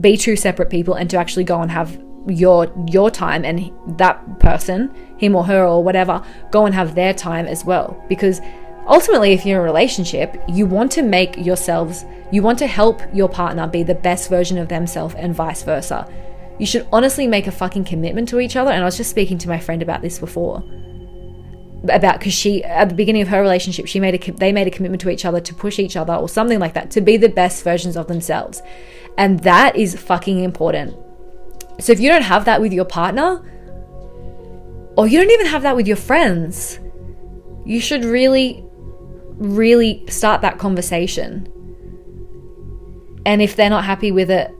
be 0.00 0.16
two 0.16 0.36
separate 0.36 0.70
people 0.70 0.94
and 0.94 1.08
to 1.10 1.16
actually 1.16 1.44
go 1.44 1.60
and 1.60 1.70
have 1.70 2.00
your 2.26 2.72
your 2.88 3.10
time 3.10 3.44
and 3.44 3.70
that 3.98 4.38
person 4.38 4.94
him 5.18 5.34
or 5.34 5.44
her 5.44 5.64
or 5.64 5.82
whatever 5.82 6.22
go 6.50 6.66
and 6.66 6.74
have 6.74 6.94
their 6.94 7.12
time 7.12 7.46
as 7.46 7.64
well. 7.64 8.02
Because 8.08 8.40
ultimately 8.86 9.32
if 9.32 9.44
you're 9.44 9.58
in 9.58 9.62
a 9.62 9.64
relationship 9.64 10.40
you 10.48 10.66
want 10.66 10.90
to 10.92 11.02
make 11.02 11.36
yourselves 11.36 12.04
you 12.30 12.42
want 12.42 12.58
to 12.58 12.66
help 12.66 13.00
your 13.12 13.28
partner 13.28 13.66
be 13.66 13.82
the 13.82 13.94
best 13.94 14.28
version 14.28 14.58
of 14.58 14.68
themselves 14.68 15.14
and 15.16 15.34
vice 15.34 15.62
versa. 15.62 16.08
You 16.58 16.66
should 16.66 16.86
honestly 16.92 17.26
make 17.26 17.46
a 17.46 17.52
fucking 17.52 17.84
commitment 17.84 18.28
to 18.28 18.40
each 18.40 18.56
other. 18.56 18.70
And 18.70 18.82
i 18.82 18.84
was 18.84 18.96
just 18.96 19.10
speaking 19.10 19.38
to 19.38 19.48
my 19.48 19.58
friend 19.58 19.82
about 19.82 20.02
this 20.02 20.18
before. 20.18 20.62
About 21.88 22.20
because 22.20 22.32
she 22.32 22.62
at 22.62 22.88
the 22.88 22.94
beginning 22.94 23.22
of 23.22 23.28
her 23.28 23.40
relationship 23.40 23.88
she 23.88 23.98
made 23.98 24.14
a 24.14 24.32
they 24.32 24.52
made 24.52 24.68
a 24.68 24.70
commitment 24.70 25.00
to 25.00 25.10
each 25.10 25.24
other 25.24 25.40
to 25.40 25.52
push 25.52 25.80
each 25.80 25.96
other 25.96 26.14
or 26.14 26.28
something 26.28 26.60
like 26.60 26.74
that 26.74 26.92
to 26.92 27.00
be 27.00 27.16
the 27.16 27.28
best 27.28 27.64
versions 27.64 27.96
of 27.96 28.06
themselves 28.06 28.62
and 29.18 29.40
that 29.40 29.76
is 29.76 29.94
fucking 29.94 30.42
important. 30.42 30.96
So 31.80 31.92
if 31.92 32.00
you 32.00 32.08
don't 32.08 32.22
have 32.22 32.44
that 32.44 32.60
with 32.60 32.72
your 32.72 32.84
partner, 32.84 33.42
or 34.96 35.06
you 35.06 35.18
don't 35.18 35.30
even 35.30 35.46
have 35.46 35.62
that 35.62 35.76
with 35.76 35.86
your 35.86 35.96
friends, 35.96 36.78
you 37.64 37.80
should 37.80 38.04
really, 38.04 38.64
really 39.36 40.04
start 40.08 40.42
that 40.42 40.58
conversation. 40.58 41.48
And 43.24 43.40
if 43.40 43.56
they're 43.56 43.70
not 43.70 43.84
happy 43.84 44.12
with 44.12 44.30
it, 44.30 44.50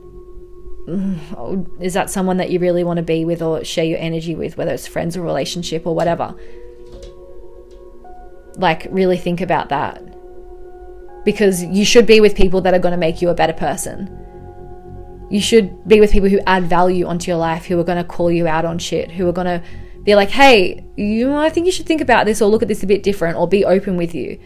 mm, 0.87 1.81
is 1.81 1.93
that 1.93 2.09
someone 2.09 2.37
that 2.37 2.49
you 2.49 2.59
really 2.59 2.83
want 2.83 2.97
to 2.97 3.03
be 3.03 3.25
with 3.25 3.41
or 3.41 3.63
share 3.63 3.85
your 3.85 3.99
energy 3.99 4.35
with, 4.35 4.57
whether 4.57 4.71
it's 4.71 4.87
friends 4.87 5.17
or 5.17 5.21
relationship 5.21 5.85
or 5.85 5.93
whatever? 5.93 6.35
Like, 8.55 8.87
really 8.89 9.17
think 9.17 9.41
about 9.41 9.69
that. 9.69 10.01
Because 11.25 11.63
you 11.63 11.85
should 11.85 12.05
be 12.05 12.21
with 12.21 12.35
people 12.35 12.61
that 12.61 12.73
are 12.73 12.79
going 12.79 12.91
to 12.91 12.97
make 12.97 13.21
you 13.21 13.29
a 13.29 13.33
better 13.33 13.53
person 13.53 14.23
you 15.29 15.41
should 15.41 15.87
be 15.87 15.99
with 15.99 16.11
people 16.11 16.29
who 16.29 16.39
add 16.45 16.65
value 16.65 17.05
onto 17.05 17.31
your 17.31 17.37
life, 17.37 17.65
who 17.65 17.79
are 17.79 17.83
going 17.83 17.97
to 17.97 18.03
call 18.03 18.31
you 18.31 18.47
out 18.47 18.65
on 18.65 18.77
shit, 18.77 19.11
who 19.11 19.27
are 19.27 19.31
going 19.31 19.47
to 19.47 19.63
be 20.03 20.15
like, 20.15 20.29
hey, 20.29 20.85
you 20.95 21.33
I 21.33 21.49
think 21.49 21.65
you 21.65 21.71
should 21.71 21.85
think 21.85 22.01
about 22.01 22.25
this 22.25 22.41
or 22.41 22.49
look 22.49 22.61
at 22.61 22.67
this 22.67 22.83
a 22.83 22.87
bit 22.87 23.03
different 23.03 23.37
or 23.37 23.47
be 23.47 23.65
open 23.65 23.97
with 23.97 24.13
you. 24.13 24.39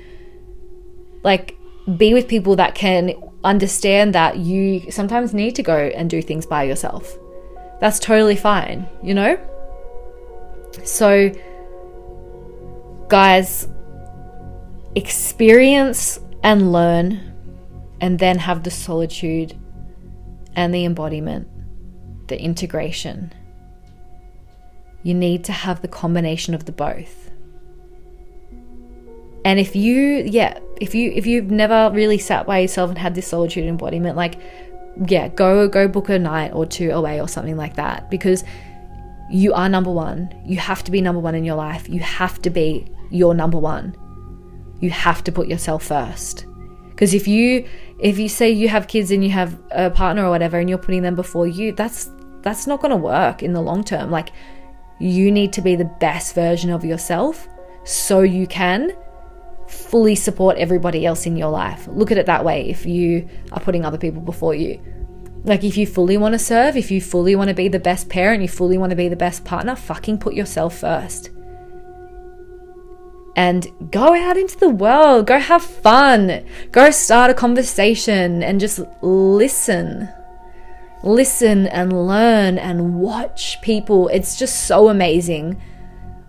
Like, 1.23 1.57
be 1.97 2.13
with 2.13 2.27
people 2.27 2.55
that 2.57 2.75
can 2.75 3.13
understand 3.43 4.13
that 4.13 4.37
you 4.37 4.91
sometimes 4.91 5.33
need 5.33 5.55
to 5.55 5.63
go 5.63 5.77
and 5.77 6.09
do 6.09 6.21
things 6.21 6.45
by 6.45 6.63
yourself. 6.63 7.17
That's 7.79 7.99
totally 7.99 8.35
fine, 8.35 8.87
you 9.01 9.13
know? 9.13 9.39
So, 10.83 11.31
guys, 13.07 13.67
experience 14.95 16.19
and 16.43 16.71
learn, 16.71 17.33
and 17.99 18.19
then 18.19 18.37
have 18.37 18.63
the 18.63 18.71
solitude 18.71 19.57
and 20.57 20.73
the 20.73 20.83
embodiment, 20.83 21.47
the 22.27 22.41
integration. 22.41 23.31
You 25.03 25.13
need 25.13 25.45
to 25.45 25.53
have 25.53 25.81
the 25.81 25.87
combination 25.87 26.53
of 26.53 26.65
the 26.65 26.73
both. 26.73 27.31
And 29.45 29.59
if 29.59 29.75
you, 29.75 30.23
yeah, 30.25 30.59
if 30.81 30.93
you 30.93 31.11
if 31.11 31.25
you've 31.25 31.51
never 31.51 31.89
really 31.93 32.17
sat 32.17 32.45
by 32.45 32.59
yourself 32.59 32.89
and 32.89 32.97
had 32.97 33.15
this 33.15 33.27
solitude 33.27 33.65
embodiment, 33.65 34.17
like, 34.17 34.41
yeah, 35.07 35.29
go 35.29 35.69
go 35.69 35.87
book 35.87 36.09
a 36.09 36.19
night 36.19 36.51
or 36.53 36.65
two 36.65 36.89
away 36.89 37.21
or 37.21 37.29
something 37.29 37.55
like 37.55 37.75
that 37.75 38.09
because 38.09 38.43
you 39.29 39.53
are 39.53 39.69
number 39.69 39.91
one. 39.91 40.33
You 40.43 40.57
have 40.57 40.83
to 40.85 40.91
be 40.91 41.01
number 41.01 41.21
one 41.21 41.35
in 41.35 41.45
your 41.45 41.55
life. 41.55 41.87
You 41.87 42.01
have 42.01 42.41
to 42.41 42.49
be 42.49 42.91
your 43.11 43.33
number 43.33 43.59
one. 43.59 43.95
You 44.81 44.89
have 44.89 45.23
to 45.25 45.31
put 45.31 45.47
yourself 45.47 45.83
first. 45.83 46.45
Because 46.97 47.13
if 47.13 47.27
you 47.27 47.63
if 47.99 48.17
you 48.17 48.27
say 48.27 48.49
you 48.49 48.69
have 48.69 48.87
kids 48.87 49.11
and 49.11 49.23
you 49.23 49.29
have 49.29 49.55
a 49.69 49.91
partner 49.91 50.25
or 50.25 50.31
whatever 50.31 50.57
and 50.57 50.67
you're 50.67 50.79
putting 50.79 51.03
them 51.03 51.13
before 51.13 51.45
you, 51.45 51.71
that's 51.71 52.09
that's 52.41 52.65
not 52.65 52.81
going 52.81 52.89
to 52.89 52.97
work 52.97 53.43
in 53.43 53.53
the 53.53 53.61
long 53.61 53.83
term. 53.83 54.09
Like 54.09 54.29
you 54.99 55.31
need 55.31 55.53
to 55.53 55.61
be 55.61 55.75
the 55.75 55.85
best 55.85 56.33
version 56.33 56.71
of 56.71 56.83
yourself 56.83 57.47
so 57.83 58.21
you 58.21 58.47
can 58.47 58.93
fully 59.67 60.15
support 60.15 60.57
everybody 60.57 61.05
else 61.05 61.27
in 61.27 61.37
your 61.37 61.51
life. 61.51 61.87
Look 61.87 62.11
at 62.11 62.17
it 62.17 62.25
that 62.25 62.43
way 62.43 62.67
if 62.67 62.83
you 62.83 63.29
are 63.51 63.59
putting 63.59 63.85
other 63.85 63.99
people 63.99 64.23
before 64.23 64.55
you. 64.55 64.81
Like, 65.43 65.63
if 65.63 65.77
you 65.77 65.85
fully 65.85 66.17
want 66.17 66.33
to 66.33 66.39
serve, 66.39 66.75
if 66.75 66.89
you 66.89 66.99
fully 66.99 67.35
want 67.35 67.49
to 67.49 67.53
be 67.53 67.67
the 67.67 67.79
best 67.79 68.09
parent, 68.09 68.41
you 68.41 68.49
fully 68.49 68.77
want 68.77 68.89
to 68.89 68.95
be 68.95 69.07
the 69.07 69.15
best 69.15 69.45
partner, 69.45 69.75
fucking 69.75 70.17
put 70.17 70.33
yourself 70.33 70.79
first. 70.79 71.29
And 73.37 73.67
go 73.91 74.15
out 74.15 74.35
into 74.35 74.57
the 74.57 74.69
world, 74.69 75.27
go 75.27 75.37
have 75.37 75.61
fun, 75.61 76.43
go 76.71 76.89
start 76.89 77.29
a 77.29 77.35
conversation 77.35 78.41
and 78.41 78.59
just 78.59 78.79
listen. 79.03 80.09
Listen 81.03 81.67
and 81.67 82.07
learn 82.07 82.57
and 82.57 82.95
watch 82.95 83.61
people. 83.61 84.07
It's 84.07 84.39
just 84.39 84.65
so 84.65 84.89
amazing 84.89 85.61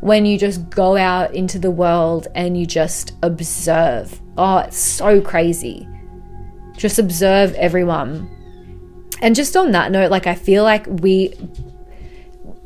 when 0.01 0.27
you 0.27 0.39
just 0.39 0.69
go 0.69 0.99
out 0.99 1.35
into 1.35 1.59
the 1.59 1.71
world 1.71 2.29
and 2.35 2.59
you 2.59 2.67
just 2.67 3.15
observe. 3.23 4.21
Oh, 4.37 4.59
it's 4.59 4.77
so 4.77 5.23
crazy. 5.23 5.89
Just 6.77 6.99
observe 6.99 7.55
everyone. 7.55 8.31
And 9.23 9.35
just 9.35 9.57
on 9.57 9.73
that 9.73 9.91
note, 9.91 10.11
like 10.11 10.27
I 10.27 10.35
feel 10.35 10.63
like 10.63 10.87
we 10.87 11.35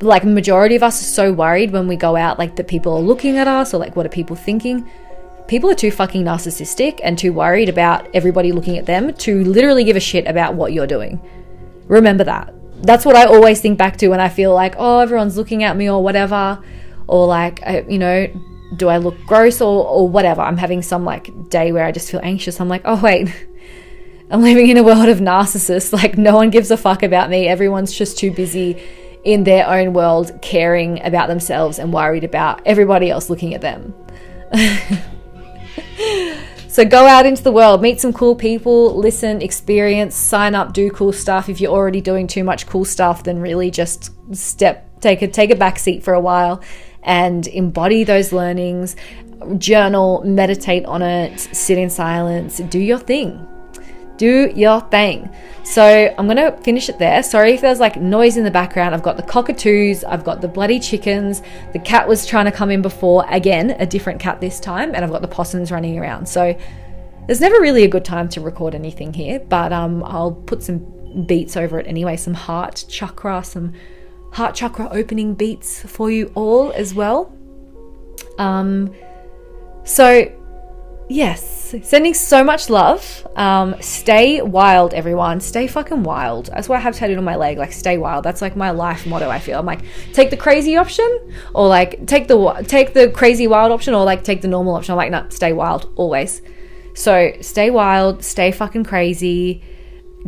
like 0.02 0.24
majority 0.24 0.76
of 0.76 0.82
us 0.82 1.00
are 1.00 1.04
so 1.04 1.32
worried 1.32 1.70
when 1.70 1.88
we 1.88 1.96
go 1.96 2.16
out 2.16 2.38
like 2.38 2.56
that 2.56 2.68
people 2.68 2.92
are 2.94 3.00
looking 3.00 3.36
at 3.36 3.48
us 3.48 3.72
or 3.72 3.78
like 3.78 3.96
what 3.96 4.06
are 4.06 4.10
people 4.10 4.36
thinking? 4.36 4.88
People 5.48 5.70
are 5.70 5.74
too 5.74 5.90
fucking 5.90 6.24
narcissistic 6.24 7.00
and 7.02 7.18
too 7.18 7.32
worried 7.32 7.68
about 7.68 8.08
everybody 8.14 8.52
looking 8.52 8.78
at 8.78 8.86
them 8.86 9.12
to 9.14 9.44
literally 9.44 9.84
give 9.84 9.96
a 9.96 10.00
shit 10.00 10.26
about 10.26 10.54
what 10.54 10.72
you're 10.72 10.86
doing. 10.86 11.20
Remember 11.86 12.24
that. 12.24 12.54
That's 12.82 13.04
what 13.04 13.16
I 13.16 13.24
always 13.24 13.60
think 13.60 13.78
back 13.78 13.96
to 13.98 14.08
when 14.08 14.20
I 14.20 14.28
feel 14.28 14.54
like, 14.54 14.74
oh, 14.76 15.00
everyone's 15.00 15.36
looking 15.36 15.62
at 15.62 15.76
me 15.76 15.88
or 15.88 16.02
whatever 16.02 16.62
or 17.06 17.26
like 17.26 17.62
I, 17.62 17.84
you 17.88 17.98
know 17.98 18.26
do 18.76 18.88
i 18.88 18.96
look 18.96 19.16
gross 19.26 19.60
or, 19.60 19.86
or 19.86 20.08
whatever 20.08 20.40
i'm 20.40 20.56
having 20.56 20.82
some 20.82 21.04
like 21.04 21.50
day 21.50 21.72
where 21.72 21.84
i 21.84 21.92
just 21.92 22.10
feel 22.10 22.20
anxious 22.22 22.60
i'm 22.60 22.68
like 22.68 22.82
oh 22.84 23.00
wait 23.00 23.28
i'm 24.30 24.42
living 24.42 24.68
in 24.68 24.76
a 24.76 24.82
world 24.82 25.08
of 25.08 25.18
narcissists 25.18 25.92
like 26.02 26.16
no 26.16 26.34
one 26.34 26.50
gives 26.50 26.70
a 26.70 26.76
fuck 26.76 27.02
about 27.02 27.30
me 27.30 27.46
everyone's 27.46 27.92
just 27.92 28.18
too 28.18 28.30
busy 28.30 28.82
in 29.24 29.44
their 29.44 29.68
own 29.68 29.92
world 29.92 30.32
caring 30.42 31.02
about 31.04 31.28
themselves 31.28 31.78
and 31.78 31.92
worried 31.92 32.24
about 32.24 32.60
everybody 32.66 33.10
else 33.10 33.30
looking 33.30 33.54
at 33.54 33.60
them 33.60 33.94
so 36.68 36.84
go 36.84 37.06
out 37.06 37.24
into 37.24 37.42
the 37.42 37.52
world 37.52 37.80
meet 37.80 38.00
some 38.00 38.12
cool 38.12 38.34
people 38.34 38.94
listen 38.96 39.40
experience 39.40 40.14
sign 40.14 40.54
up 40.54 40.72
do 40.72 40.90
cool 40.90 41.12
stuff 41.12 41.48
if 41.48 41.60
you're 41.60 41.72
already 41.72 42.00
doing 42.00 42.26
too 42.26 42.42
much 42.42 42.66
cool 42.66 42.84
stuff 42.84 43.22
then 43.22 43.40
really 43.40 43.70
just 43.70 44.10
step 44.34 44.88
take 45.00 45.22
a 45.22 45.28
take 45.28 45.50
a 45.50 45.56
back 45.56 45.78
seat 45.78 46.02
for 46.02 46.14
a 46.14 46.20
while 46.20 46.62
and 47.02 47.46
embody 47.48 48.04
those 48.04 48.32
learnings, 48.32 48.96
journal, 49.58 50.22
meditate 50.24 50.84
on 50.86 51.02
it, 51.02 51.38
sit 51.40 51.78
in 51.78 51.90
silence, 51.90 52.58
do 52.58 52.78
your 52.78 52.98
thing. 52.98 53.46
Do 54.16 54.52
your 54.54 54.80
thing. 54.82 55.34
So 55.64 56.14
I'm 56.18 56.26
gonna 56.26 56.56
finish 56.58 56.88
it 56.88 56.98
there. 56.98 57.22
Sorry 57.22 57.54
if 57.54 57.60
there's 57.60 57.80
like 57.80 57.96
noise 57.96 58.36
in 58.36 58.44
the 58.44 58.50
background. 58.50 58.94
I've 58.94 59.02
got 59.02 59.16
the 59.16 59.22
cockatoos, 59.22 60.04
I've 60.04 60.24
got 60.24 60.40
the 60.40 60.48
bloody 60.48 60.78
chickens. 60.78 61.42
The 61.72 61.78
cat 61.78 62.06
was 62.06 62.26
trying 62.26 62.44
to 62.46 62.52
come 62.52 62.70
in 62.70 62.82
before, 62.82 63.24
again, 63.28 63.70
a 63.78 63.86
different 63.86 64.20
cat 64.20 64.40
this 64.40 64.60
time, 64.60 64.94
and 64.94 65.04
I've 65.04 65.10
got 65.10 65.22
the 65.22 65.28
possums 65.28 65.70
running 65.72 65.98
around. 65.98 66.28
So 66.28 66.56
there's 67.26 67.40
never 67.40 67.60
really 67.60 67.84
a 67.84 67.88
good 67.88 68.04
time 68.04 68.28
to 68.30 68.40
record 68.40 68.74
anything 68.74 69.12
here, 69.12 69.38
but 69.40 69.72
um, 69.72 70.02
I'll 70.04 70.32
put 70.32 70.62
some 70.62 71.24
beats 71.26 71.56
over 71.56 71.78
it 71.78 71.86
anyway, 71.86 72.16
some 72.16 72.34
heart 72.34 72.84
chakra, 72.88 73.44
some 73.44 73.72
heart 74.32 74.54
chakra 74.54 74.88
opening 74.90 75.34
beats 75.34 75.82
for 75.82 76.10
you 76.10 76.32
all 76.34 76.72
as 76.72 76.94
well. 76.94 77.32
Um, 78.38 78.92
so, 79.84 80.30
yes, 81.12 81.74
sending 81.82 82.14
so 82.14 82.42
much 82.42 82.70
love. 82.70 83.26
Um, 83.36 83.74
stay 83.80 84.42
wild, 84.42 84.94
everyone. 84.94 85.40
Stay 85.40 85.66
fucking 85.66 86.02
wild. 86.02 86.46
That's 86.46 86.68
why 86.68 86.76
I 86.76 86.80
have 86.80 86.96
tattooed 86.96 87.18
on 87.18 87.24
my 87.24 87.36
leg, 87.36 87.58
like 87.58 87.72
stay 87.72 87.98
wild. 87.98 88.24
That's 88.24 88.42
like 88.42 88.56
my 88.56 88.70
life 88.70 89.06
motto. 89.06 89.28
I 89.28 89.38
feel 89.38 89.58
I'm 89.58 89.66
like 89.66 89.82
take 90.12 90.30
the 90.30 90.36
crazy 90.36 90.76
option, 90.76 91.08
or 91.54 91.68
like 91.68 92.06
take 92.06 92.28
the 92.28 92.64
take 92.66 92.94
the 92.94 93.10
crazy 93.10 93.46
wild 93.46 93.72
option, 93.72 93.94
or 93.94 94.04
like 94.04 94.24
take 94.24 94.42
the 94.42 94.48
normal 94.48 94.74
option. 94.74 94.92
I'm 94.92 94.98
like, 94.98 95.10
no, 95.10 95.22
nah, 95.22 95.28
stay 95.28 95.52
wild 95.52 95.92
always. 95.96 96.42
So 96.94 97.32
stay 97.40 97.70
wild, 97.70 98.22
stay 98.22 98.50
fucking 98.52 98.84
crazy 98.84 99.62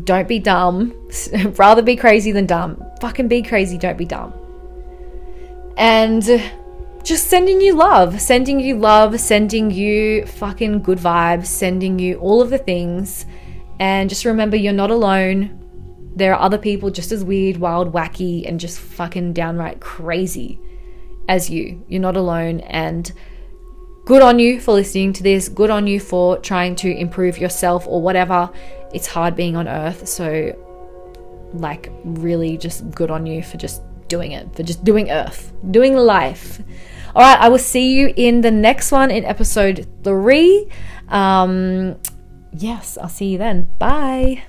don't 0.02 0.26
be 0.26 0.38
dumb. 0.38 0.92
Rather 1.56 1.82
be 1.82 1.96
crazy 1.96 2.32
than 2.32 2.46
dumb. 2.46 2.82
Fucking 3.00 3.28
be 3.28 3.42
crazy, 3.42 3.78
don't 3.78 3.96
be 3.96 4.04
dumb. 4.04 4.32
And 5.76 6.24
just 7.04 7.28
sending 7.28 7.60
you 7.60 7.74
love, 7.74 8.18
sending 8.20 8.58
you 8.58 8.76
love, 8.76 9.20
sending 9.20 9.70
you 9.70 10.24
fucking 10.26 10.82
good 10.82 10.98
vibes, 10.98 11.46
sending 11.46 11.98
you 11.98 12.16
all 12.16 12.40
of 12.40 12.50
the 12.50 12.58
things. 12.58 13.26
And 13.78 14.08
just 14.08 14.24
remember, 14.24 14.56
you're 14.56 14.72
not 14.72 14.90
alone. 14.90 15.60
There 16.16 16.34
are 16.34 16.40
other 16.40 16.58
people 16.58 16.90
just 16.90 17.12
as 17.12 17.22
weird, 17.22 17.58
wild, 17.58 17.92
wacky, 17.92 18.48
and 18.48 18.58
just 18.58 18.78
fucking 18.78 19.34
downright 19.34 19.80
crazy 19.80 20.58
as 21.28 21.50
you. 21.50 21.84
You're 21.88 22.00
not 22.00 22.16
alone. 22.16 22.60
And 22.60 23.12
good 24.06 24.22
on 24.22 24.38
you 24.38 24.58
for 24.58 24.72
listening 24.72 25.12
to 25.14 25.22
this. 25.22 25.50
Good 25.50 25.70
on 25.70 25.86
you 25.86 26.00
for 26.00 26.38
trying 26.38 26.74
to 26.76 26.90
improve 26.90 27.36
yourself 27.36 27.86
or 27.86 28.00
whatever 28.00 28.50
it's 28.94 29.08
hard 29.08 29.36
being 29.36 29.56
on 29.56 29.68
earth. 29.68 30.08
So, 30.08 30.56
like, 31.52 31.90
really 32.04 32.56
just 32.56 32.90
good 32.92 33.10
on 33.10 33.26
you 33.26 33.42
for 33.42 33.58
just 33.58 33.82
doing 34.08 34.32
it, 34.32 34.54
for 34.54 34.62
just 34.62 34.84
doing 34.84 35.10
earth, 35.10 35.52
doing 35.70 35.96
life. 35.96 36.62
All 37.14 37.22
right, 37.22 37.38
I 37.40 37.48
will 37.48 37.58
see 37.58 37.94
you 37.94 38.12
in 38.16 38.40
the 38.40 38.50
next 38.50 38.90
one 38.90 39.10
in 39.10 39.24
episode 39.24 39.86
three. 40.02 40.68
Um, 41.08 41.96
yes, 42.52 42.98
I'll 42.98 43.08
see 43.08 43.26
you 43.26 43.38
then. 43.38 43.68
Bye. 43.78 44.42